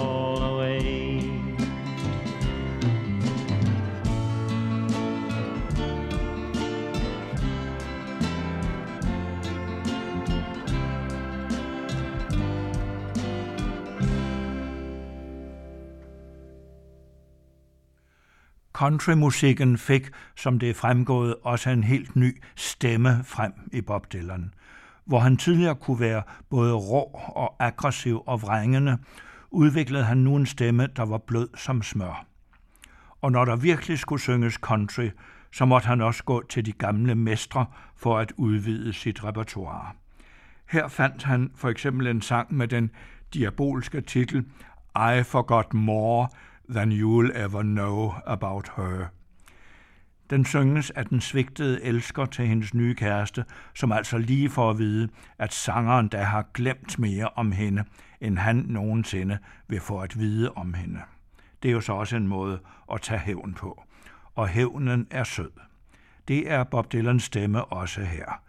Countrymusikken 18.81 19.79
fik, 19.79 20.11
som 20.37 20.59
det 20.59 20.71
er 20.71 20.75
fremgået, 20.75 21.35
også 21.43 21.71
en 21.71 21.85
helt 21.85 22.17
ny 22.17 22.43
stemme 22.57 23.25
frem 23.25 23.53
i 23.73 23.81
Bob 23.81 24.13
Dylan. 24.13 24.55
Hvor 25.05 25.19
han 25.19 25.37
tidligere 25.37 25.75
kunne 25.75 26.01
være 26.01 26.23
både 26.51 26.75
rå 26.75 27.21
og 27.37 27.57
aggressiv 27.59 28.23
og 28.27 28.43
vrængende, 28.43 28.99
udviklede 29.51 30.05
han 30.05 30.17
nu 30.17 30.37
en 30.37 30.47
stemme, 30.47 30.89
der 30.97 31.05
var 31.05 31.19
blød 31.19 31.49
som 31.57 31.83
smør. 31.83 32.27
Og 33.21 33.33
når 33.33 33.45
der 33.45 33.57
virkelig 33.57 33.99
skulle 33.99 34.23
synges 34.23 34.55
country, 34.55 35.09
så 35.53 35.65
måtte 35.65 35.87
han 35.89 36.01
også 36.01 36.25
gå 36.25 36.43
til 36.49 36.67
de 36.67 36.73
gamle 36.73 37.15
mestre 37.15 37.67
for 37.97 38.19
at 38.19 38.33
udvide 38.37 38.93
sit 38.93 39.25
repertoire. 39.25 39.93
Her 40.69 40.89
fandt 40.89 41.23
han 41.23 41.51
for 41.57 41.69
eksempel 41.69 42.07
en 42.07 42.23
sang 42.23 42.55
med 42.55 42.69
den 42.69 42.91
diabolske 43.35 44.01
titel 44.01 44.45
I 44.97 45.23
Forgot 45.23 45.75
More 45.75 46.29
than 46.71 46.93
you'll 46.93 47.33
ever 47.35 47.63
know 47.63 48.13
about 48.27 48.73
her. 48.77 49.07
Den 50.31 50.45
synges 50.45 50.91
af 50.91 51.07
den 51.07 51.21
svigtede 51.21 51.85
elsker 51.85 52.27
til 52.27 52.47
hendes 52.47 52.75
nye 52.75 52.95
kæreste, 52.95 53.45
som 53.75 53.93
altså 53.93 54.19
lige 54.19 54.51
får 54.51 54.71
at 54.71 54.79
vide, 54.79 55.09
at 55.39 55.53
sangeren 55.53 56.09
der 56.09 56.23
har 56.23 56.47
glemt 56.55 56.99
mere 56.99 57.29
om 57.29 57.53
hende, 57.53 57.85
end 58.21 58.39
han 58.39 58.57
nogensinde 58.57 59.39
vil 59.69 59.81
få 59.81 60.01
at 60.01 60.19
vide 60.19 60.51
om 60.53 60.75
hende. 60.75 61.01
Det 61.63 61.69
er 61.69 61.73
jo 61.73 61.81
så 61.81 61.93
også 61.93 62.17
en 62.17 62.29
måde 62.29 62.61
at 62.93 63.01
tage 63.01 63.21
hævn 63.21 63.55
på. 63.55 63.83
Og 64.35 64.49
hævnen 64.49 65.07
er 65.11 65.25
sød. 65.25 65.51
Det 66.29 66.51
er 66.51 66.65
Bob 66.65 66.93
Dylans 66.93 67.23
stemme 67.23 67.65
også 67.65 68.01
her. 68.01 68.43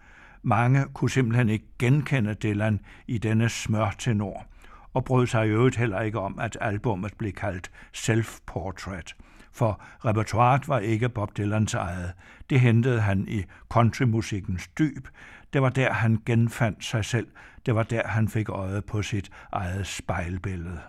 Mange 0.44 0.86
kunne 0.94 1.10
simpelthen 1.10 1.50
ikke 1.50 1.66
genkende 1.80 2.34
Dylan 2.34 2.80
i 3.08 3.18
denne 3.18 3.50
smørtenor, 3.50 4.46
og 4.94 5.06
brød 5.06 5.28
sig 5.28 5.48
i 5.48 5.50
øvrigt 5.50 5.76
heller 5.76 6.02
ikke 6.02 6.20
om, 6.20 6.40
at 6.40 6.58
albummet 6.62 7.14
blev 7.18 7.32
kaldt 7.32 7.72
Self-Portrait, 7.98 9.14
for 9.54 9.82
repertoiret 10.06 10.68
var 10.68 10.80
ikke 10.80 11.10
Bob 11.10 11.38
Dylans 11.38 11.74
eget. 11.74 12.14
Det 12.50 12.60
hentede 12.60 13.02
han 13.02 13.28
i 13.28 13.44
countrymusikkens 13.70 14.68
dyb. 14.68 15.08
Det 15.54 15.62
var 15.62 15.70
der, 15.70 15.94
han 15.94 16.22
genfandt 16.26 16.86
sig 16.86 17.06
selv. 17.06 17.28
Det 17.66 17.76
var 17.76 17.84
der, 17.84 18.08
han 18.08 18.28
fik 18.28 18.50
øje 18.50 18.82
på 18.82 19.02
sit 19.02 19.32
eget 19.52 19.88
spejlbillede. 19.88 20.80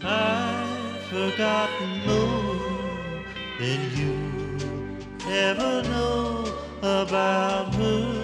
I've 0.00 0.06
forgotten 1.10 1.90
more 2.06 2.72
than 3.60 3.80
you 3.98 4.14
ever 5.28 5.82
know 5.82 6.44
about 6.82 7.74
her. 7.74 8.21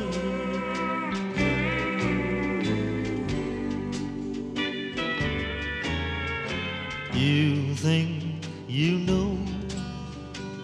You 7.29 7.75
think 7.75 8.47
you 8.67 9.01
know 9.01 9.37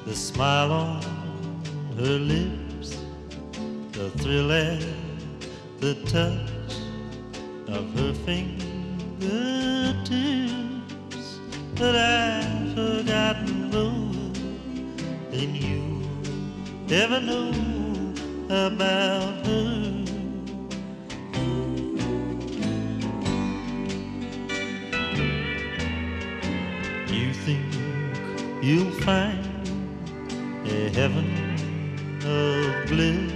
the 0.06 0.14
smile 0.14 0.72
on 0.72 1.02
her 1.98 2.18
lips, 2.18 2.96
the 3.92 4.08
thrill 4.20 4.50
and 4.50 4.82
the 5.80 5.94
touch 6.06 6.72
of 7.68 7.92
her 7.98 8.14
fingertips. 8.24 8.48
But 11.74 11.96
I've 11.96 12.74
forgotten 12.74 13.70
more 13.70 14.32
than 15.32 15.54
you 15.54 16.00
ever 16.88 17.20
know 17.20 17.52
about 18.48 19.46
her. 19.46 20.03
You'll 28.64 28.90
find 29.02 29.68
a 30.64 30.88
heaven 30.88 31.28
of 32.24 32.88
bliss 32.88 33.30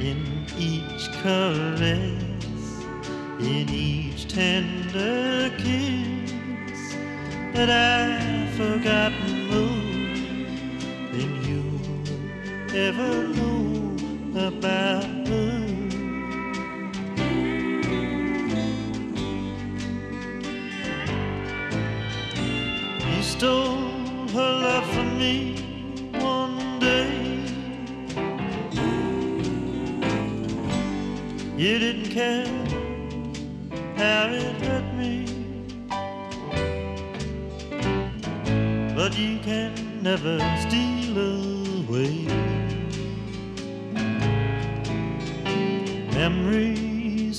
in 0.00 0.44
each 0.58 1.08
caress, 1.22 1.84
in 3.38 3.68
each 3.70 4.26
tender 4.26 5.50
kiss. 5.56 6.94
that 7.54 7.70
I've 7.70 8.50
forgotten 8.54 9.39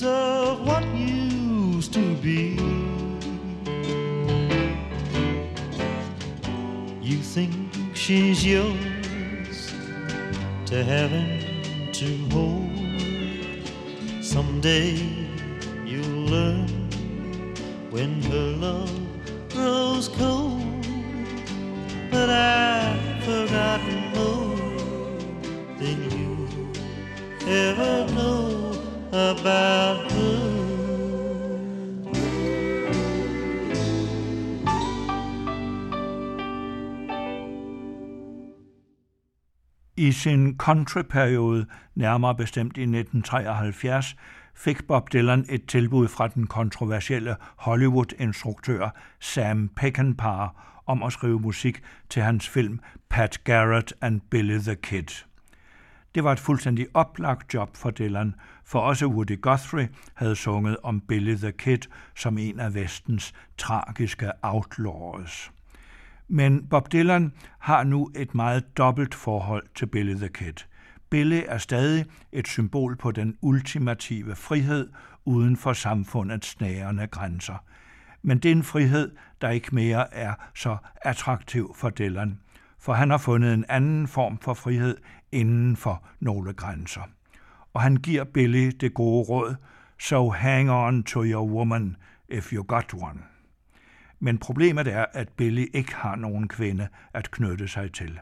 of 0.00 0.66
what 0.66 0.82
used 0.94 1.92
to 1.92 2.14
be. 2.16 2.56
You 7.02 7.18
think 7.18 7.52
she's 7.92 8.46
yours 8.46 9.70
to 10.64 10.82
heaven 10.82 11.92
to 11.92 12.16
hold. 12.30 12.70
Someday 14.24 14.94
you'll 15.84 16.26
learn 16.36 16.68
when 17.90 18.22
her 18.22 18.48
love 18.56 18.98
grows 19.50 20.08
cold. 20.08 20.41
I 40.12 40.14
sin 40.14 40.56
countryperiode, 40.58 41.66
nærmere 41.94 42.34
bestemt 42.34 42.76
i 42.76 42.82
1973, 42.82 44.16
fik 44.54 44.86
Bob 44.86 45.12
Dylan 45.12 45.46
et 45.48 45.66
tilbud 45.66 46.08
fra 46.08 46.28
den 46.28 46.46
kontroversielle 46.46 47.36
Hollywood-instruktør 47.56 48.90
Sam 49.20 49.68
Peckinpah 49.76 50.48
om 50.86 51.02
at 51.02 51.12
skrive 51.12 51.40
musik 51.40 51.82
til 52.08 52.22
hans 52.22 52.48
film 52.48 52.80
Pat 53.10 53.38
Garrett 53.44 53.92
and 54.00 54.20
Billy 54.30 54.58
the 54.58 54.74
Kid. 54.74 55.24
Det 56.14 56.24
var 56.24 56.32
et 56.32 56.40
fuldstændig 56.40 56.86
oplagt 56.94 57.54
job 57.54 57.76
for 57.76 57.90
Dylan, 57.90 58.34
for 58.64 58.78
også 58.80 59.06
Woody 59.06 59.40
Guthrie 59.40 59.88
havde 60.14 60.36
sunget 60.36 60.76
om 60.82 61.00
Billy 61.00 61.36
the 61.36 61.52
Kid 61.52 61.78
som 62.16 62.38
en 62.38 62.60
af 62.60 62.74
vestens 62.74 63.32
tragiske 63.58 64.30
outlaws. 64.42 65.52
Men 66.34 66.66
Bob 66.66 66.92
Dylan 66.92 67.32
har 67.58 67.84
nu 67.84 68.10
et 68.16 68.34
meget 68.34 68.76
dobbelt 68.78 69.14
forhold 69.14 69.66
til 69.74 69.86
Billy 69.86 70.14
the 70.14 70.28
Kid. 70.28 70.52
Billy 71.10 71.42
er 71.46 71.58
stadig 71.58 72.04
et 72.32 72.48
symbol 72.48 72.96
på 72.96 73.10
den 73.10 73.36
ultimative 73.42 74.34
frihed 74.34 74.90
uden 75.24 75.56
for 75.56 75.72
samfundets 75.72 76.48
snærende 76.48 77.06
grænser. 77.06 77.64
Men 78.22 78.38
det 78.38 78.48
er 78.48 78.52
en 78.52 78.62
frihed, 78.62 79.10
der 79.40 79.50
ikke 79.50 79.74
mere 79.74 80.14
er 80.14 80.34
så 80.54 80.76
attraktiv 81.02 81.74
for 81.76 81.90
Dylan, 81.90 82.38
for 82.78 82.92
han 82.92 83.10
har 83.10 83.18
fundet 83.18 83.54
en 83.54 83.64
anden 83.68 84.08
form 84.08 84.38
for 84.38 84.54
frihed 84.54 84.96
inden 85.32 85.76
for 85.76 86.04
nogle 86.20 86.52
grænser. 86.52 87.02
Og 87.74 87.80
han 87.80 87.96
giver 87.96 88.24
Billy 88.24 88.70
det 88.80 88.94
gode 88.94 89.24
råd, 89.28 89.54
so 90.00 90.30
hang 90.30 90.70
on 90.70 91.02
to 91.02 91.24
your 91.24 91.48
woman 91.48 91.96
if 92.28 92.52
you 92.52 92.64
got 92.68 92.94
one. 92.94 93.31
Men 94.24 94.38
problemet 94.38 94.86
er, 94.86 95.04
at 95.12 95.28
Billy 95.28 95.66
ikke 95.74 95.94
har 95.94 96.16
nogen 96.16 96.48
kvinde 96.48 96.88
at 97.14 97.30
knytte 97.30 97.68
sig 97.68 97.92
til. 97.92 98.20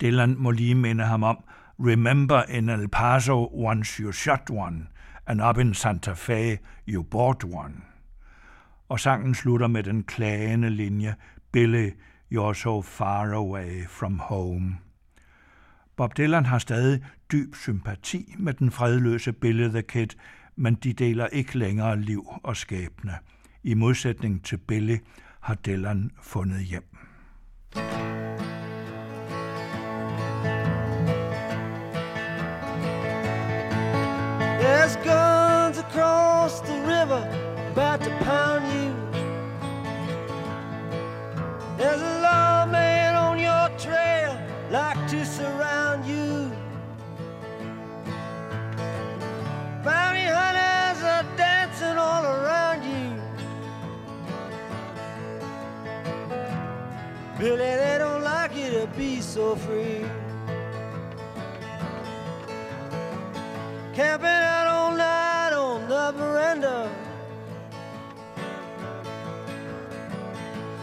Dylan 0.00 0.34
må 0.38 0.50
lige 0.50 0.74
minde 0.74 1.04
ham 1.04 1.22
om, 1.22 1.44
Remember 1.78 2.42
in 2.42 2.68
El 2.68 2.88
Paso 2.88 3.50
once 3.52 4.02
you 4.02 4.12
shot 4.12 4.50
one, 4.50 4.86
and 5.26 5.42
up 5.42 5.58
in 5.58 5.74
Santa 5.74 6.12
Fe 6.12 6.58
you 6.88 7.02
bought 7.02 7.44
one. 7.44 7.74
Og 8.88 9.00
sangen 9.00 9.34
slutter 9.34 9.66
med 9.66 9.82
den 9.82 10.02
klagende 10.02 10.70
linje, 10.70 11.14
Billy, 11.52 11.90
you're 12.34 12.54
so 12.54 12.82
far 12.82 13.32
away 13.32 13.86
from 13.88 14.18
home. 14.18 14.76
Bob 15.96 16.16
Dylan 16.16 16.46
har 16.46 16.58
stadig 16.58 17.04
dyb 17.32 17.54
sympati 17.54 18.34
med 18.38 18.54
den 18.54 18.70
fredløse 18.70 19.32
Billy 19.32 19.68
the 19.68 19.82
Kid, 19.82 20.08
men 20.56 20.74
de 20.74 20.92
deler 20.92 21.26
ikke 21.26 21.58
længere 21.58 22.00
liv 22.00 22.26
og 22.42 22.56
skæbne. 22.56 23.12
I 23.62 23.74
modsætning 23.74 24.44
til 24.44 24.56
Billy 24.56 24.96
har 25.46 25.54
Dylan 25.54 26.10
fundet 26.22 26.60
hjem. 26.60 26.82
There's 34.60 34.96
guns 34.96 35.78
across 35.78 36.60
the 36.60 36.76
river 36.80 37.22
about 37.72 38.00
to 38.04 38.10
pound 38.24 38.64
you. 38.74 38.90
There's 41.78 42.02
a 42.02 42.20
lot 42.22 42.55
Billy, 57.46 57.58
they 57.58 57.96
don't 57.98 58.24
like 58.24 58.56
you 58.56 58.72
to 58.72 58.88
be 58.98 59.20
so 59.20 59.54
free. 59.54 60.04
Camping 63.94 64.26
out 64.26 64.66
all 64.66 64.90
night 64.90 65.52
on 65.52 65.88
the 65.88 66.12
veranda. 66.18 66.90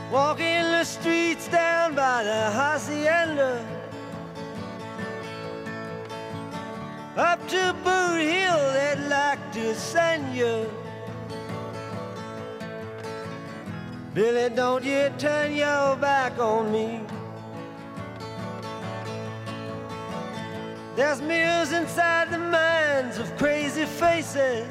Walking 0.10 0.63
the 0.71 0.86
streets 0.86 1.49
down 1.49 1.95
by 1.95 2.23
the 2.23 2.41
hacienda. 2.58 3.67
Up 7.17 7.45
to 7.49 7.76
Boot 7.84 8.21
Hill, 8.21 8.60
they'd 8.71 9.10
like 9.10 9.52
to 9.52 9.76
send 9.76 10.34
you. 10.34 10.69
Billy, 14.13 14.54
don't 14.54 14.84
you 14.84 15.12
turn 15.17 15.56
your 15.56 15.95
back 15.95 16.38
on 16.38 16.71
me. 16.71 17.02
There's 20.95 21.19
mirrors 21.19 21.71
inside 21.71 22.30
the 22.30 22.38
minds 22.38 23.17
of 23.17 23.36
crazy 23.38 23.86
faces. 23.86 24.67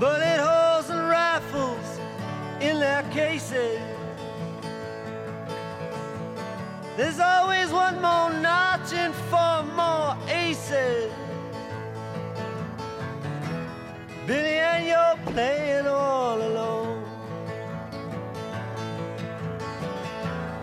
Bullet 0.00 0.40
holes 0.40 0.90
and 0.90 1.08
rifles 1.08 2.00
in 2.60 2.80
their 2.80 3.04
cases. 3.12 3.78
There's 6.96 7.20
always 7.20 7.70
one 7.70 7.94
more 8.02 8.32
notch 8.42 8.92
and 8.92 9.14
four 9.30 9.62
more 9.76 10.16
aces. 10.28 11.12
Billy, 14.28 14.58
and 14.60 14.86
you're 14.86 15.32
playing 15.32 15.86
all 15.86 16.36
alone. 16.36 17.02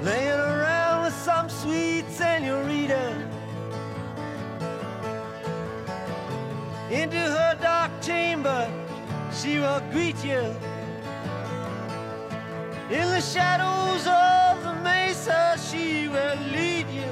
Laying 0.04 0.39
around 0.39 1.06
with 1.06 1.15
some 1.15 1.49
sweet 1.49 2.06
senorita. 2.12 3.04
Into 6.91 7.17
her 7.17 7.58
dark 7.60 7.89
chamber, 8.04 8.69
she 9.34 9.58
will 9.58 9.82
greet 9.91 10.23
you. 10.23 10.43
In 12.91 13.08
the 13.15 13.21
shadows 13.34 14.06
of 14.06 14.62
the 14.62 14.75
mesa, 14.84 15.58
she 15.58 16.08
will 16.08 16.38
lead 16.54 16.88
you. 16.99 17.12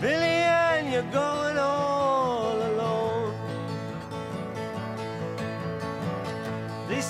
Billy, 0.00 0.38
and 0.62 0.92
you're 0.92 1.10
going 1.10 1.58
all 1.58 2.01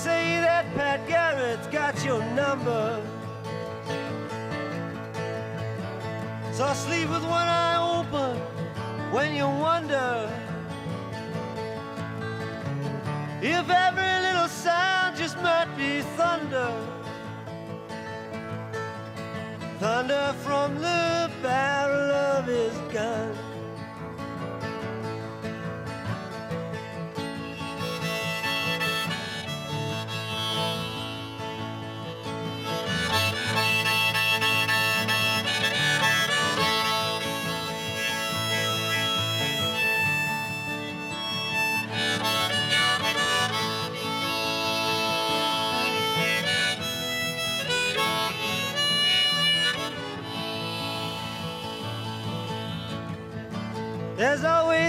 say 0.02 0.40
that 0.40 0.64
Pat 0.74 1.06
Garrett's 1.06 1.68
got 1.68 1.94
your 2.04 2.20
number. 2.34 3.00
So 6.52 6.64
I 6.64 6.72
sleep 6.74 7.08
with 7.08 7.22
one 7.22 7.48
eye 7.62 7.78
open 7.98 8.36
when 9.12 9.32
you 9.32 9.46
wonder 9.46 10.28
if 13.40 13.70
every 13.70 14.14
little 14.26 14.48
sound 14.48 15.16
just 15.16 15.36
might 15.36 15.70
be 15.76 16.00
thunder. 16.18 16.72
Thunder 19.78 20.34
from 20.42 20.74
the 20.80 21.30
barrel 21.42 22.10
of 22.10 22.46
his 22.46 22.76
gun. 22.92 23.41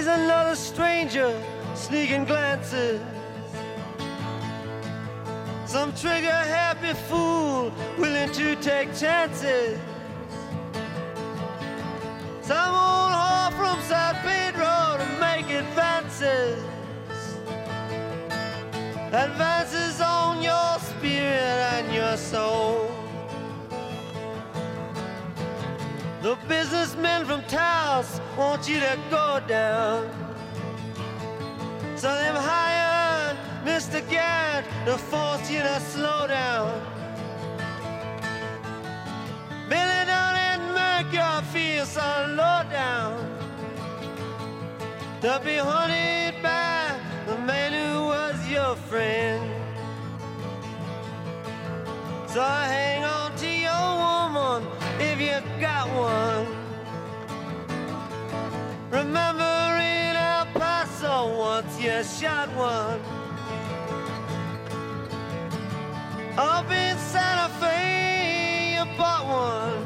Always 0.08 0.22
another 0.22 0.56
stranger 0.56 1.42
sneaking 1.76 2.26
glances. 2.26 3.02
Some 5.66 5.94
trigger 5.96 6.32
happy 6.32 6.94
fool 7.08 7.72
willing 7.98 8.32
to 8.34 8.56
take 8.58 8.96
chances. 8.96 9.80
Some 12.42 12.74
old 12.74 13.14
whore 13.14 13.52
from 13.54 13.82
South 13.82 14.18
Pedro 14.24 14.98
to 15.00 15.08
make 15.20 15.50
advances. 15.50 16.64
Advances 19.14 20.02
on 20.02 20.42
your 20.42 20.80
spirit 20.80 21.60
and 21.76 21.94
your 21.94 22.18
soul. 22.18 22.83
The 26.24 26.38
businessmen 26.48 27.26
from 27.26 27.44
Taos 27.50 28.22
want 28.38 28.70
you 28.70 28.80
to 28.80 28.98
go 29.10 29.42
down. 29.46 30.10
So 31.98 32.08
them 32.08 32.38
hired 32.38 33.36
Mr. 33.66 34.00
Garrett 34.10 34.64
to 34.86 34.98
force 34.98 35.52
you 35.52 35.60
to 35.60 35.80
slow 35.82 36.26
down. 36.28 36.82
Billy 39.68 40.06
down 40.14 40.36
in 40.48 40.62
Mercure 40.72 41.42
feel 41.52 41.86
so 41.86 42.10
low 42.30 42.62
down. 42.72 43.20
To 45.24 45.42
be 45.44 45.58
hunted 45.58 46.42
by 46.42 46.98
the 47.28 47.38
man 47.40 47.74
who 47.74 48.06
was 48.06 48.48
your 48.48 48.78
friend. 48.88 49.44
So 52.30 52.42
hang 52.42 52.93
if 55.04 55.20
you 55.20 55.38
got 55.60 55.88
one. 55.90 56.48
Remember 58.90 59.78
in 59.78 60.16
El 60.16 60.46
Paso 60.58 61.38
once 61.38 61.74
you 61.82 62.04
shot 62.04 62.50
one. 62.56 63.00
Up 66.38 66.70
in 66.72 66.98
Santa 66.98 67.50
Fe 67.60 68.76
you 68.76 68.86
bought 68.98 69.26
one. 69.48 69.84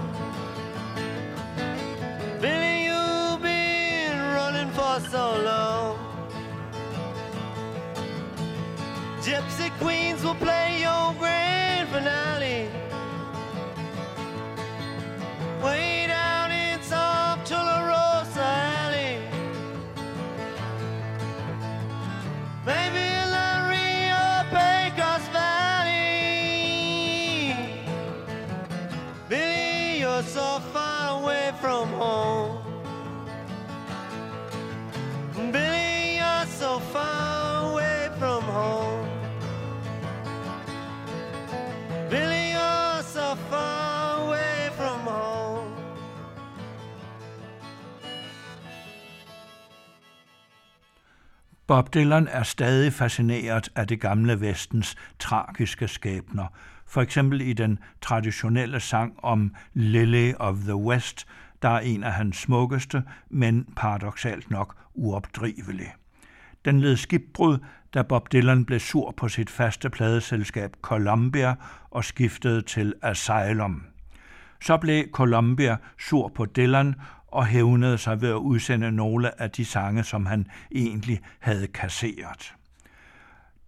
Billy, 2.41 2.85
you've 2.87 3.41
been 3.41 4.17
running 4.37 4.71
for 4.71 4.99
so 5.09 5.25
long. 5.49 5.97
Gypsy 9.21 9.69
Queens 9.79 10.23
will 10.23 10.35
play 10.35 10.76
Bob 51.67 51.93
Dylan 51.93 52.27
er 52.27 52.43
stadig 52.43 52.93
fascineret 52.93 53.69
af 53.75 53.87
det 53.87 54.01
gamle 54.01 54.41
vestens 54.41 54.95
tragiske 55.19 55.87
skæbner, 55.87 56.47
for 56.85 57.01
eksempel 57.01 57.41
i 57.41 57.53
den 57.53 57.79
traditionelle 58.01 58.79
sang 58.79 59.13
om 59.23 59.55
Lily 59.73 60.33
of 60.39 60.55
the 60.55 60.75
West, 60.75 61.27
der 61.61 61.69
er 61.69 61.79
en 61.79 62.03
af 62.03 62.11
hans 62.11 62.37
smukkeste, 62.37 63.03
men 63.29 63.67
paradoxalt 63.75 64.51
nok 64.51 64.75
uopdrivelig. 64.93 65.93
Den 66.65 66.79
led 66.79 66.95
skibbrud, 66.95 67.57
da 67.93 68.01
Bob 68.01 68.31
Dylan 68.31 68.65
blev 68.65 68.79
sur 68.79 69.11
på 69.17 69.29
sit 69.29 69.49
faste 69.49 69.89
pladeselskab 69.89 70.75
Columbia 70.81 71.55
og 71.91 72.05
skiftede 72.05 72.61
til 72.61 72.93
Asylum. 73.01 73.83
Så 74.61 74.77
blev 74.77 75.05
Columbia 75.11 75.77
sur 75.99 76.31
på 76.35 76.45
Dylan 76.45 76.95
og 77.27 77.45
hævnede 77.45 77.97
sig 77.97 78.21
ved 78.21 78.29
at 78.29 78.35
udsende 78.35 78.91
nogle 78.91 79.41
af 79.41 79.51
de 79.51 79.65
sange, 79.65 80.03
som 80.03 80.25
han 80.25 80.47
egentlig 80.71 81.19
havde 81.39 81.67
kasseret. 81.67 82.53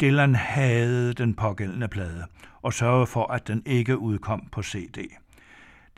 Dylan 0.01 0.35
havde 0.35 1.13
den 1.13 1.33
pågældende 1.33 1.87
plade 1.87 2.25
og 2.61 2.73
sørgede 2.73 3.07
for, 3.07 3.31
at 3.31 3.47
den 3.47 3.63
ikke 3.65 3.97
udkom 3.97 4.47
på 4.51 4.63
CD. 4.63 4.97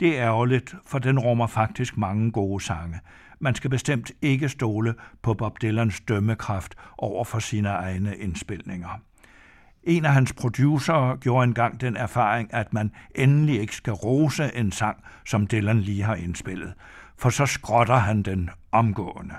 Det 0.00 0.18
er 0.18 0.24
ærgerligt, 0.24 0.74
for 0.86 0.98
den 0.98 1.18
rummer 1.18 1.46
faktisk 1.46 1.96
mange 1.96 2.32
gode 2.32 2.64
sange. 2.64 3.00
Man 3.40 3.54
skal 3.54 3.70
bestemt 3.70 4.12
ikke 4.22 4.48
stole 4.48 4.94
på 5.22 5.34
Bob 5.34 5.62
Dylans 5.62 6.00
dømmekraft 6.00 6.74
over 6.98 7.24
for 7.24 7.38
sine 7.38 7.68
egne 7.68 8.16
indspilninger. 8.16 9.00
En 9.82 10.04
af 10.04 10.12
hans 10.12 10.32
producerer 10.32 11.16
gjorde 11.16 11.44
engang 11.44 11.80
den 11.80 11.96
erfaring, 11.96 12.54
at 12.54 12.72
man 12.72 12.92
endelig 13.14 13.60
ikke 13.60 13.76
skal 13.76 13.92
rose 13.92 14.50
en 14.54 14.72
sang, 14.72 15.04
som 15.26 15.46
Dylan 15.46 15.80
lige 15.80 16.02
har 16.02 16.14
indspillet, 16.14 16.74
for 17.18 17.30
så 17.30 17.46
skrotter 17.46 17.96
han 17.96 18.22
den 18.22 18.50
omgående. 18.72 19.34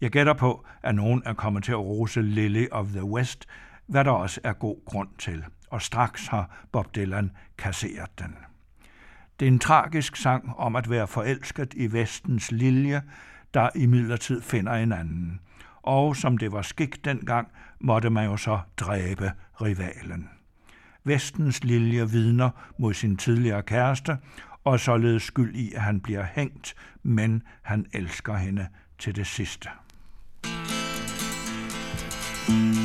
Jeg 0.00 0.10
gætter 0.10 0.32
på, 0.32 0.66
at 0.82 0.94
nogen 0.94 1.22
er 1.26 1.32
kommet 1.32 1.64
til 1.64 1.72
at 1.72 1.78
rose 1.78 2.22
Lily 2.22 2.66
of 2.70 2.86
the 2.86 3.04
West, 3.04 3.46
hvad 3.86 4.04
der 4.04 4.10
også 4.10 4.40
er 4.44 4.52
god 4.52 4.84
grund 4.84 5.08
til, 5.18 5.44
og 5.70 5.82
straks 5.82 6.26
har 6.26 6.66
Bob 6.72 6.94
Dylan 6.94 7.30
kasseret 7.58 8.18
den. 8.18 8.36
Det 9.40 9.48
er 9.48 9.52
en 9.52 9.58
tragisk 9.58 10.16
sang 10.16 10.56
om 10.56 10.76
at 10.76 10.90
være 10.90 11.06
forelsket 11.06 11.74
i 11.74 11.92
vestens 11.92 12.52
lilje, 12.52 13.02
der 13.54 13.70
imidlertid 13.74 14.42
finder 14.42 14.72
en 14.72 14.92
anden. 14.92 15.40
Og 15.82 16.16
som 16.16 16.38
det 16.38 16.52
var 16.52 16.62
skik 16.62 17.04
dengang, 17.04 17.48
måtte 17.80 18.10
man 18.10 18.24
jo 18.24 18.36
så 18.36 18.60
dræbe 18.76 19.32
rivalen. 19.60 20.28
Vestens 21.04 21.64
lilje 21.64 22.10
vidner 22.10 22.50
mod 22.78 22.94
sin 22.94 23.16
tidligere 23.16 23.62
kæreste, 23.62 24.18
og 24.64 24.80
således 24.80 25.22
skyld 25.22 25.56
i, 25.56 25.72
at 25.72 25.82
han 25.82 26.00
bliver 26.00 26.24
hængt, 26.34 26.74
men 27.02 27.42
han 27.62 27.86
elsker 27.92 28.36
hende 28.36 28.66
til 28.98 29.16
det 29.16 29.26
sidste. 29.26 29.68
First 32.44 32.81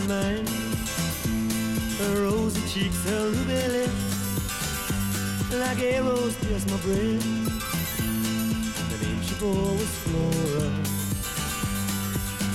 my 0.00 0.06
mind. 0.06 0.48
Her 1.98 2.22
rosy 2.22 2.60
cheeks, 2.68 3.04
her 3.04 3.30
ruby 3.30 3.68
lips, 3.68 5.50
like 5.52 5.80
arrows 5.80 6.36
pierced 6.36 6.70
my 6.70 6.76
brain. 6.78 7.20
The 8.90 8.98
name 9.02 9.22
she 9.22 9.34
bore 9.36 9.72
was 9.72 9.94
Flora, 10.04 10.68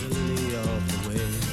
lily 0.10 0.56
of 0.56 0.82
the 0.92 0.98
west. 1.10 1.48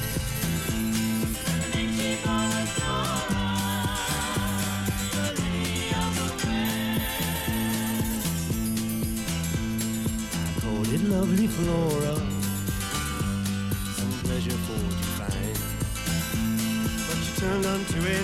called 10.61 10.89
it 10.93 11.03
lovely 11.03 11.47
flora. 11.47 12.18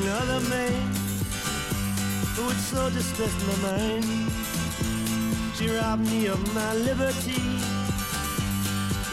Another 0.05 0.39
man 0.49 0.81
who 2.35 2.43
had 2.49 2.57
so 2.57 2.89
distressed 2.91 3.41
my 3.47 3.57
mind. 3.69 4.05
She 5.55 5.67
robbed 5.69 6.05
me 6.11 6.27
of 6.27 6.41
my 6.53 6.73
liberty. 6.75 7.41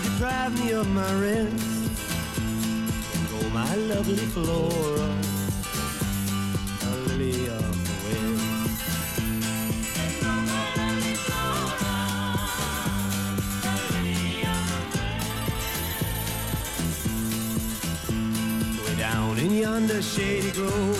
deprive 0.02 0.52
me 0.60 0.72
of 0.72 0.86
my 0.88 1.12
rest. 1.14 2.02
And 3.14 3.28
oh, 3.36 3.48
my 3.54 3.74
lovely 3.92 4.26
Flora, 4.34 5.10
a 6.82 6.90
lily 7.08 7.48
of 7.48 7.81
in 19.62 19.68
yonder 19.68 20.02
shady 20.02 20.50
grove, 20.52 20.98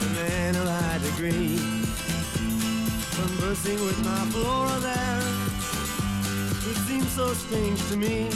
the 0.00 0.08
man 0.20 0.56
of 0.56 0.66
high 0.66 0.98
degree, 0.98 1.58
conversing 3.14 3.78
with 3.84 3.98
my 4.04 4.24
Flora 4.32 4.78
there, 4.80 5.20
it 6.70 6.76
seemed 6.86 7.06
so 7.08 7.32
strange 7.34 7.80
to 7.88 7.96
me. 7.96 8.28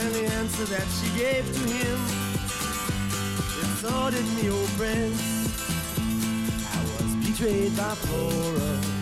And 0.00 0.14
the 0.14 0.24
answer 0.38 0.64
that 0.66 0.86
she 0.96 1.08
gave 1.18 1.44
to 1.44 1.64
him, 1.76 1.98
it 3.60 3.68
sorted 3.82 4.24
me, 4.36 4.48
oh, 4.48 4.56
old 4.56 4.70
friend. 4.78 5.14
I 6.72 6.80
was 6.84 7.26
betrayed 7.26 7.76
by 7.76 7.94
Flora, 8.06 8.97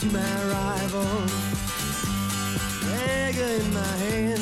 to 0.00 0.06
my 0.06 0.44
rival, 0.48 1.26
dagger 2.86 3.52
in 3.60 3.74
my 3.74 3.94
hand, 4.08 4.40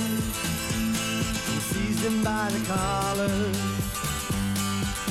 and 1.48 1.62
seized 1.68 2.04
him 2.04 2.22
by 2.22 2.48
the 2.50 2.64
collar. 2.66 3.52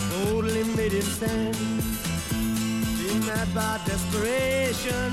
Boldly 0.09 0.63
made 0.75 0.93
him 0.93 1.01
stand, 1.01 1.57
mad 3.25 3.53
by 3.53 3.81
desperation. 3.85 5.11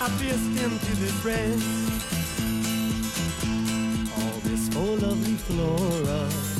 I 0.00 0.08
pierced 0.20 0.54
him 0.60 0.78
to 0.78 0.92
the 1.02 1.12
breast. 1.20 1.66
All 4.16 4.38
this 4.44 4.68
for 4.68 4.96
lovely 5.04 5.34
Flora, 5.34 6.51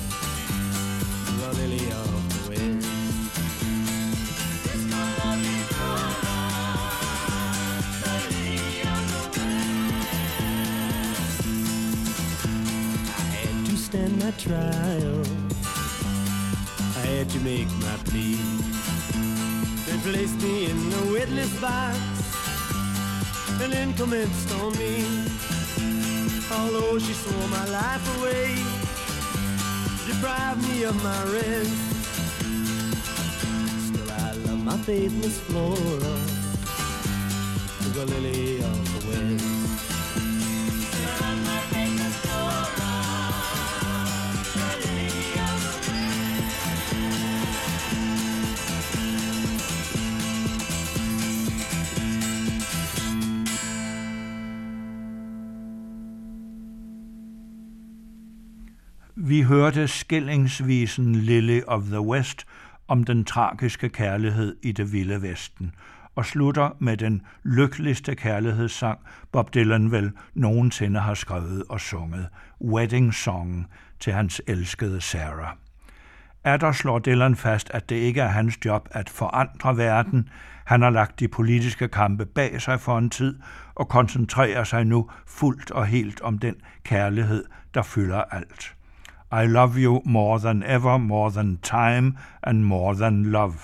trial. 14.42 15.22
I 16.96 17.06
had 17.14 17.30
to 17.30 17.38
make 17.40 17.70
my 17.78 17.96
plea. 18.06 18.38
They 19.86 19.96
placed 20.02 20.42
me 20.42 20.66
in 20.68 20.90
the 20.90 21.12
witness 21.12 21.52
box 21.60 21.98
and 23.62 23.72
then 23.72 23.94
commenced 23.94 24.50
on 24.60 24.72
me. 24.78 25.04
Although 26.50 26.98
she 26.98 27.12
swore 27.12 27.48
my 27.48 27.66
life 27.68 28.04
away, 28.18 28.56
deprived 30.08 30.62
me 30.68 30.82
of 30.84 30.96
my 31.04 31.22
rest. 31.38 31.78
Still, 33.86 34.10
I 34.10 34.32
love 34.44 34.64
my 34.64 34.76
faithless 34.78 35.38
Flora, 35.46 36.14
the 37.94 38.06
lily 38.06 38.58
of 38.58 38.78
the 38.92 39.08
west. 39.08 39.61
Vi 59.32 59.42
hørte 59.42 59.88
skillingsvisen 59.88 61.14
Lily 61.14 61.60
of 61.66 61.82
the 61.82 62.00
West 62.00 62.46
om 62.88 63.04
den 63.04 63.24
tragiske 63.24 63.88
kærlighed 63.88 64.56
i 64.62 64.72
det 64.72 64.92
vilde 64.92 65.22
vesten, 65.22 65.74
og 66.16 66.26
slutter 66.26 66.70
med 66.78 66.96
den 66.96 67.22
lykkeligste 67.42 68.14
kærlighedssang, 68.14 68.98
Bob 69.32 69.54
Dylan 69.54 69.90
vel 69.90 70.12
nogensinde 70.34 71.00
har 71.00 71.14
skrevet 71.14 71.64
og 71.68 71.80
sunget, 71.80 72.28
Wedding 72.60 73.14
Song 73.14 73.66
til 74.00 74.12
hans 74.12 74.42
elskede 74.46 75.00
Sarah. 75.00 75.56
Adder 76.44 76.72
slår 76.72 76.98
Dylan 76.98 77.36
fast, 77.36 77.70
at 77.70 77.88
det 77.88 77.96
ikke 77.96 78.20
er 78.20 78.28
hans 78.28 78.64
job 78.64 78.88
at 78.90 79.08
forandre 79.08 79.76
verden. 79.76 80.28
Han 80.64 80.82
har 80.82 80.90
lagt 80.90 81.20
de 81.20 81.28
politiske 81.28 81.88
kampe 81.88 82.26
bag 82.26 82.60
sig 82.60 82.80
for 82.80 82.98
en 82.98 83.10
tid 83.10 83.38
og 83.74 83.88
koncentrerer 83.88 84.64
sig 84.64 84.84
nu 84.84 85.10
fuldt 85.26 85.70
og 85.70 85.86
helt 85.86 86.20
om 86.20 86.38
den 86.38 86.54
kærlighed, 86.84 87.44
der 87.74 87.82
fylder 87.82 88.22
alt. 88.22 88.74
I 89.32 89.46
love 89.46 89.78
you 89.78 90.02
more 90.04 90.38
than 90.38 90.62
ever, 90.62 90.98
more 90.98 91.30
than 91.30 91.58
time 91.62 92.16
and 92.42 92.64
more 92.64 92.94
than 92.94 93.22
love. 93.22 93.54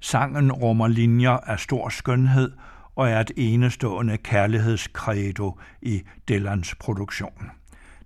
Sangen 0.00 0.52
rummer 0.52 0.88
linjer 0.88 1.30
af 1.30 1.60
stor 1.60 1.88
skønhed 1.88 2.52
og 2.96 3.10
er 3.10 3.20
et 3.20 3.30
enestående 3.36 4.16
kærlighedskredo 4.16 5.58
i 5.82 6.02
Dylans 6.28 6.74
produktion. 6.74 7.50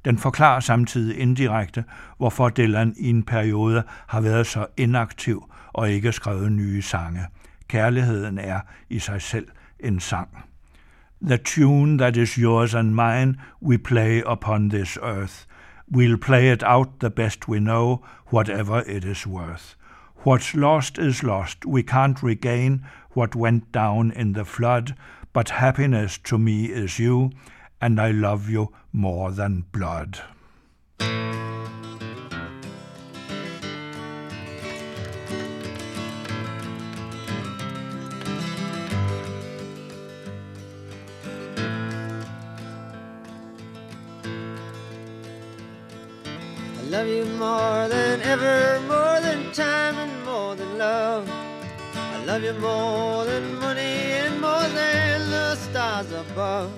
Den 0.05 0.19
forklarer 0.19 0.61
samtidig 0.61 1.19
indirekte, 1.19 1.85
hvorfor 2.19 2.49
Dylan 2.49 2.95
i 2.99 3.11
en 3.11 3.23
periode 3.23 3.83
har 4.07 4.21
været 4.21 4.47
så 4.47 4.67
inaktiv 4.77 5.51
og 5.73 5.91
ikke 5.91 6.13
skrevet 6.13 6.53
nye 6.53 6.83
sange. 6.83 7.21
Kærligheden 7.69 8.39
er 8.39 8.61
i 8.91 8.99
sig 8.99 9.23
selv 9.23 9.49
en 9.81 10.01
sang. 10.01 10.29
The 11.23 11.37
tune 11.37 11.99
that 11.99 12.17
is 12.17 12.31
yours 12.31 12.75
and 12.75 12.89
mine, 12.89 13.35
we 13.63 13.79
play 13.79 14.23
upon 14.27 14.71
this 14.71 14.99
earth. 15.03 15.47
We'll 15.91 16.19
play 16.19 16.49
it 16.49 16.63
out 16.63 17.01
the 17.01 17.11
best 17.11 17.47
we 17.47 17.61
know, 17.61 18.03
whatever 18.27 18.81
it 18.81 19.05
is 19.05 19.27
worth. 19.27 19.77
What's 20.19 20.55
lost 20.55 20.99
is 20.99 21.23
lost. 21.23 21.67
We 21.67 21.83
can't 21.83 22.23
regain 22.23 22.87
what 23.11 23.35
went 23.35 23.71
down 23.73 24.11
in 24.11 24.33
the 24.33 24.45
flood, 24.45 24.97
but 25.33 25.51
happiness 25.51 26.19
to 26.25 26.39
me 26.39 26.67
is 26.67 26.99
you, 26.99 27.31
and 27.81 28.01
I 28.01 28.11
love 28.11 28.49
you 28.49 28.73
more 28.93 29.31
than 29.31 29.67
blood. 29.73 30.23
Love 46.95 47.09
you 47.09 47.25
more 47.25 47.89
than 47.89 48.23
ever, 48.23 48.79
more 48.83 49.19
than 49.21 49.51
time 49.51 49.97
and 49.97 50.25
more 50.25 50.55
than 50.55 50.79
love. 50.79 51.29
I 51.97 52.25
love 52.25 52.45
you 52.45 52.55
more 52.55 53.25
than 53.25 53.59
money 53.59 53.97
and 54.23 54.41
more 54.41 54.69
than 54.81 55.29
the 55.29 55.57
stars 55.57 56.13
above. 56.13 56.71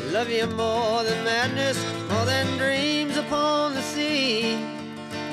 I 0.00 0.04
love 0.10 0.28
you 0.28 0.48
more 0.48 1.04
than 1.04 1.24
madness, 1.24 1.78
more 2.10 2.24
than 2.24 2.46
dreams 2.58 3.16
upon 3.16 3.74
the 3.74 3.82
sea. 3.82 4.56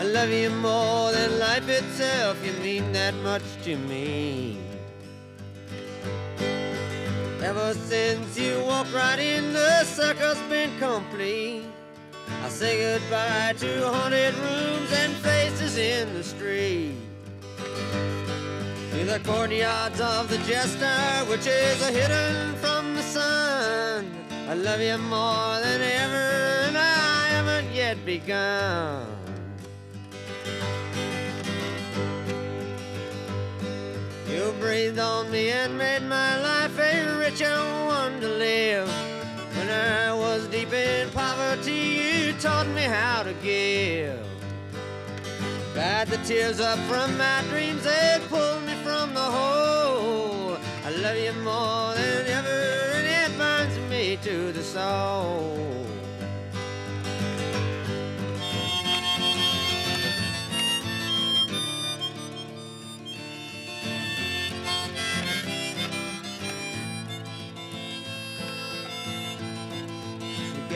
I 0.02 0.04
love 0.04 0.30
you 0.30 0.52
more 0.52 1.12
than 1.12 1.40
life 1.40 1.68
itself, 1.68 2.38
you 2.46 2.54
mean 2.62 2.92
that 2.92 3.16
much 3.30 3.48
to 3.64 3.76
me. 3.76 4.60
Ever 7.42 7.74
since 7.74 8.38
you 8.38 8.54
walked 8.68 8.94
right 8.94 9.18
in, 9.18 9.52
the 9.52 9.84
circle's 9.84 10.42
been 10.48 10.70
complete. 10.78 11.66
I 12.46 12.50
say 12.50 12.78
goodbye 12.78 13.56
to 13.58 13.90
haunted 13.90 14.36
rooms 14.36 14.92
and 14.94 15.14
faces 15.16 15.80
in 15.80 16.14
the 16.14 16.24
street. 16.24 16.94
To 17.58 19.04
the 19.04 19.20
courtyards 19.24 20.00
of 20.00 20.30
the 20.30 20.38
jester, 20.50 21.26
which 21.28 21.48
is 21.48 21.82
a 21.82 21.92
hidden 21.92 22.54
from 22.58 22.94
the 22.94 23.02
sun. 23.02 24.12
I 24.48 24.54
love 24.54 24.80
you 24.80 24.96
more 25.00 25.60
than 25.60 25.82
ever, 25.82 26.68
and 26.68 26.78
I 26.78 27.30
haven't 27.30 27.74
yet 27.74 27.98
begun. 28.06 29.08
You 34.30 34.54
breathed 34.60 35.00
on 35.00 35.32
me 35.32 35.50
and 35.50 35.76
made 35.80 36.04
my 36.04 36.40
life 36.40 36.78
a 36.78 37.18
richer 37.18 37.58
one 37.88 38.22
to 38.22 38.28
live. 38.28 38.88
When 39.58 39.70
I 39.70 40.14
was 40.14 40.48
deep 40.48 40.72
in 40.74 41.10
poverty, 41.10 42.15
taught 42.46 42.68
me 42.68 42.84
how 42.84 43.24
to 43.24 43.34
give. 43.42 44.24
Dried 45.74 46.08
the 46.10 46.18
tears 46.18 46.60
up 46.60 46.78
from 46.82 47.18
my 47.18 47.44
dreams 47.50 47.84
and 47.88 48.22
pulled 48.30 48.64
me 48.68 48.76
from 48.84 49.16
the 49.16 49.28
hole. 49.38 50.56
I 50.86 50.92
love 50.92 51.18
you 51.18 51.34
more 51.42 51.96
than 51.96 52.28
ever, 52.38 52.62
and 52.98 53.08
it 53.08 53.40
binds 53.40 53.76
me 53.90 54.20
to 54.22 54.52
the 54.52 54.62
soul. 54.62 55.85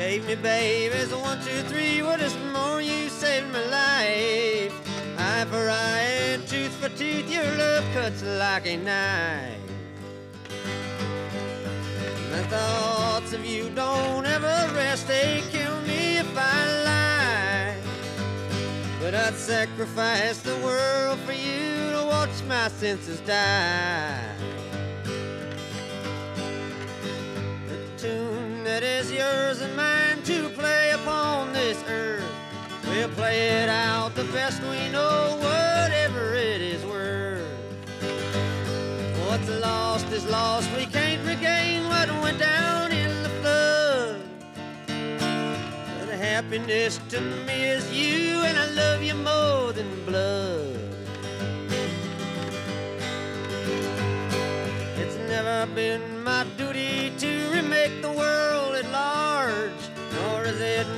Save 0.09 0.25
me, 0.25 0.33
babe, 0.33 0.91
It's 0.95 1.13
one, 1.13 1.37
two, 1.37 1.61
three. 1.69 2.01
What 2.01 2.19
is 2.19 2.35
more, 2.51 2.81
you 2.81 3.09
saved 3.09 3.53
my 3.53 3.63
life. 3.65 4.73
Eye 5.19 5.45
for 5.51 5.69
eye 5.69 6.33
and 6.33 6.47
tooth 6.47 6.73
for 6.81 6.89
tooth, 6.89 7.31
your 7.31 7.43
love 7.43 7.83
cuts 7.93 8.23
like 8.23 8.65
a 8.65 8.77
knife. 8.77 9.61
My 12.31 12.41
thoughts 12.49 13.33
of 13.33 13.45
you 13.45 13.69
don't 13.69 14.25
ever 14.25 14.73
rest, 14.73 15.07
they 15.07 15.43
kill 15.51 15.79
me 15.81 16.17
if 16.17 16.35
I 16.35 16.57
lie. 16.89 17.75
But 18.99 19.13
I'd 19.13 19.35
sacrifice 19.35 20.39
the 20.41 20.55
world 20.65 21.19
for 21.19 21.33
you 21.33 21.91
to 21.91 22.03
watch 22.07 22.41
my 22.47 22.67
senses 22.69 23.19
die. 23.19 24.48
Yours 29.19 29.59
and 29.59 29.75
mine 29.75 30.21
to 30.23 30.47
play 30.59 30.91
upon 30.91 31.51
this 31.51 31.77
earth. 31.89 32.23
We'll 32.87 33.09
play 33.09 33.39
it 33.61 33.67
out 33.67 34.15
the 34.15 34.23
best 34.35 34.61
we 34.63 34.87
know, 34.95 35.35
whatever 35.47 36.33
it 36.35 36.61
is 36.61 36.81
worth. 36.85 37.43
What's 39.25 39.49
lost 39.59 40.07
is 40.13 40.25
lost, 40.25 40.69
we 40.77 40.85
can't 40.85 41.21
regain 41.27 41.83
what 41.89 42.07
went 42.23 42.39
down 42.39 42.93
in 42.93 43.11
the 43.25 43.31
flood. 43.41 44.21
The 46.07 46.17
happiness 46.17 47.01
to 47.09 47.19
me 47.19 47.57
is 47.75 47.83
you, 47.91 48.39
and 48.47 48.57
I 48.57 48.67
love 48.83 49.03
you 49.03 49.15
more 49.15 49.73
than 49.73 49.89
blood. 50.05 50.79
It's 55.01 55.17
never 55.33 55.67
been 55.75 56.23
my 56.23 56.45
duty 56.57 57.11
to 57.17 57.29
remake 57.51 58.01
the 58.01 58.13
world 58.13 58.48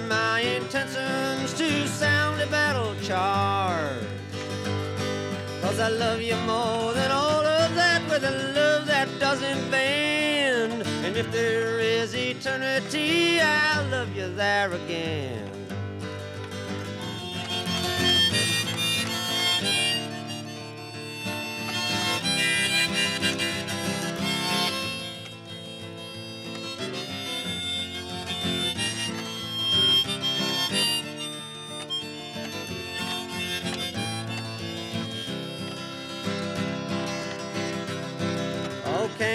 my 0.08 0.42
intentions 0.42 1.54
to 1.54 1.88
sound 1.88 2.42
a 2.42 2.48
battle 2.48 2.94
charge. 3.02 4.04
Cause 5.62 5.80
I 5.80 5.90
love 5.90 6.22
you 6.22 6.36
more 6.48 6.94
than 6.94 7.12
all 7.12 7.46
of 7.46 7.76
that 7.76 8.02
with 8.10 8.24
a 8.24 8.32
love 8.54 8.86
that 8.88 9.08
doesn't 9.20 9.72
bend. 9.72 10.84
And 11.06 11.16
if 11.16 11.32
there 11.32 11.80
is 11.80 12.16
eternity, 12.16 13.40
I'll 13.40 13.88
love 13.90 14.16
you 14.16 14.34
there 14.34 14.72
again. 14.74 15.61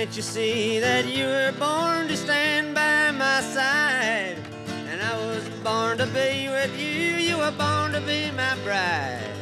Can't 0.07 0.17
you 0.17 0.23
see 0.23 0.79
that 0.79 1.05
you 1.05 1.27
were 1.27 1.53
born 1.59 2.07
to 2.07 2.17
stand 2.17 2.73
by 2.77 3.11
my 3.11 3.41
side? 3.41 4.37
And 4.89 5.03
I 5.03 5.17
was 5.27 5.49
born 5.65 5.99
to 5.99 6.07
be 6.07 6.49
with 6.49 6.79
you, 6.79 7.17
you 7.17 7.37
were 7.39 7.51
born 7.51 7.91
to 7.91 8.01
be 8.03 8.31
my 8.31 8.55
bride. 8.63 9.35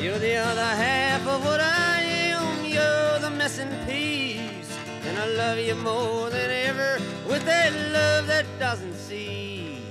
You're 0.00 0.18
the 0.18 0.36
other 0.36 0.70
half 0.84 1.26
of 1.26 1.44
what 1.44 1.60
I 1.60 2.00
am, 2.32 2.64
you're 2.64 3.18
the 3.18 3.28
missing 3.28 3.68
piece. 3.84 4.74
And 5.04 5.18
I 5.18 5.26
love 5.26 5.58
you 5.58 5.74
more 5.74 6.30
than 6.30 6.50
ever 6.50 6.98
with 7.28 7.44
that 7.44 7.74
love 7.92 8.26
that 8.28 8.46
doesn't 8.58 8.94
cease. 8.94 9.82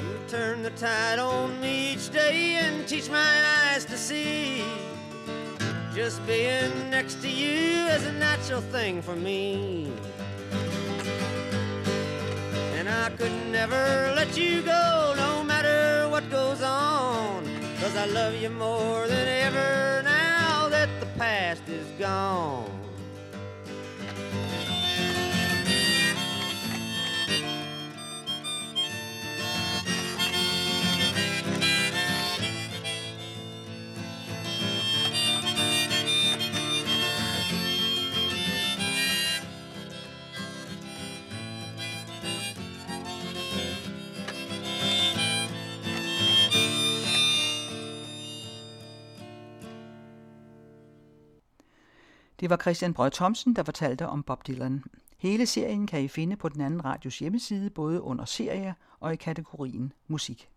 You 0.00 0.20
turn 0.28 0.62
the 0.62 0.70
tide 0.70 1.18
on 1.18 1.60
me 1.60 1.94
each 1.94 2.08
day 2.10 2.54
and 2.62 2.86
teach 2.86 3.10
my 3.10 3.32
eyes 3.64 3.84
to 3.86 3.96
see. 3.96 4.62
Just 5.96 6.26
being 6.26 6.90
next 6.90 7.22
to 7.22 7.28
you 7.28 7.86
is 7.86 8.04
a 8.04 8.12
natural 8.12 8.60
thing 8.60 9.00
for 9.00 9.16
me. 9.16 9.90
And 12.74 12.86
I 12.86 13.08
could 13.16 13.32
never 13.50 14.12
let 14.14 14.36
you 14.36 14.60
go, 14.60 15.14
no 15.16 15.42
matter 15.42 16.06
what 16.10 16.28
goes 16.30 16.60
on. 16.60 17.46
Cause 17.80 17.96
I 17.96 18.04
love 18.04 18.34
you 18.34 18.50
more 18.50 19.08
than 19.08 19.26
ever 19.26 20.02
now 20.04 20.68
that 20.68 20.90
the 21.00 21.06
past 21.16 21.66
is 21.66 21.86
gone. 21.98 22.85
Det 52.46 52.50
var 52.50 52.56
Christian 52.56 52.94
Brød 52.94 53.10
Thomsen, 53.10 53.56
der 53.56 53.62
fortalte 53.62 54.06
om 54.06 54.22
Bob 54.22 54.46
Dylan. 54.46 54.84
Hele 55.18 55.46
serien 55.46 55.86
kan 55.86 56.02
I 56.02 56.08
finde 56.08 56.36
på 56.36 56.48
den 56.48 56.60
anden 56.60 56.84
radios 56.84 57.18
hjemmeside, 57.18 57.70
både 57.70 58.02
under 58.02 58.24
serier 58.24 58.72
og 59.00 59.12
i 59.12 59.16
kategorien 59.16 59.92
musik. 60.08 60.48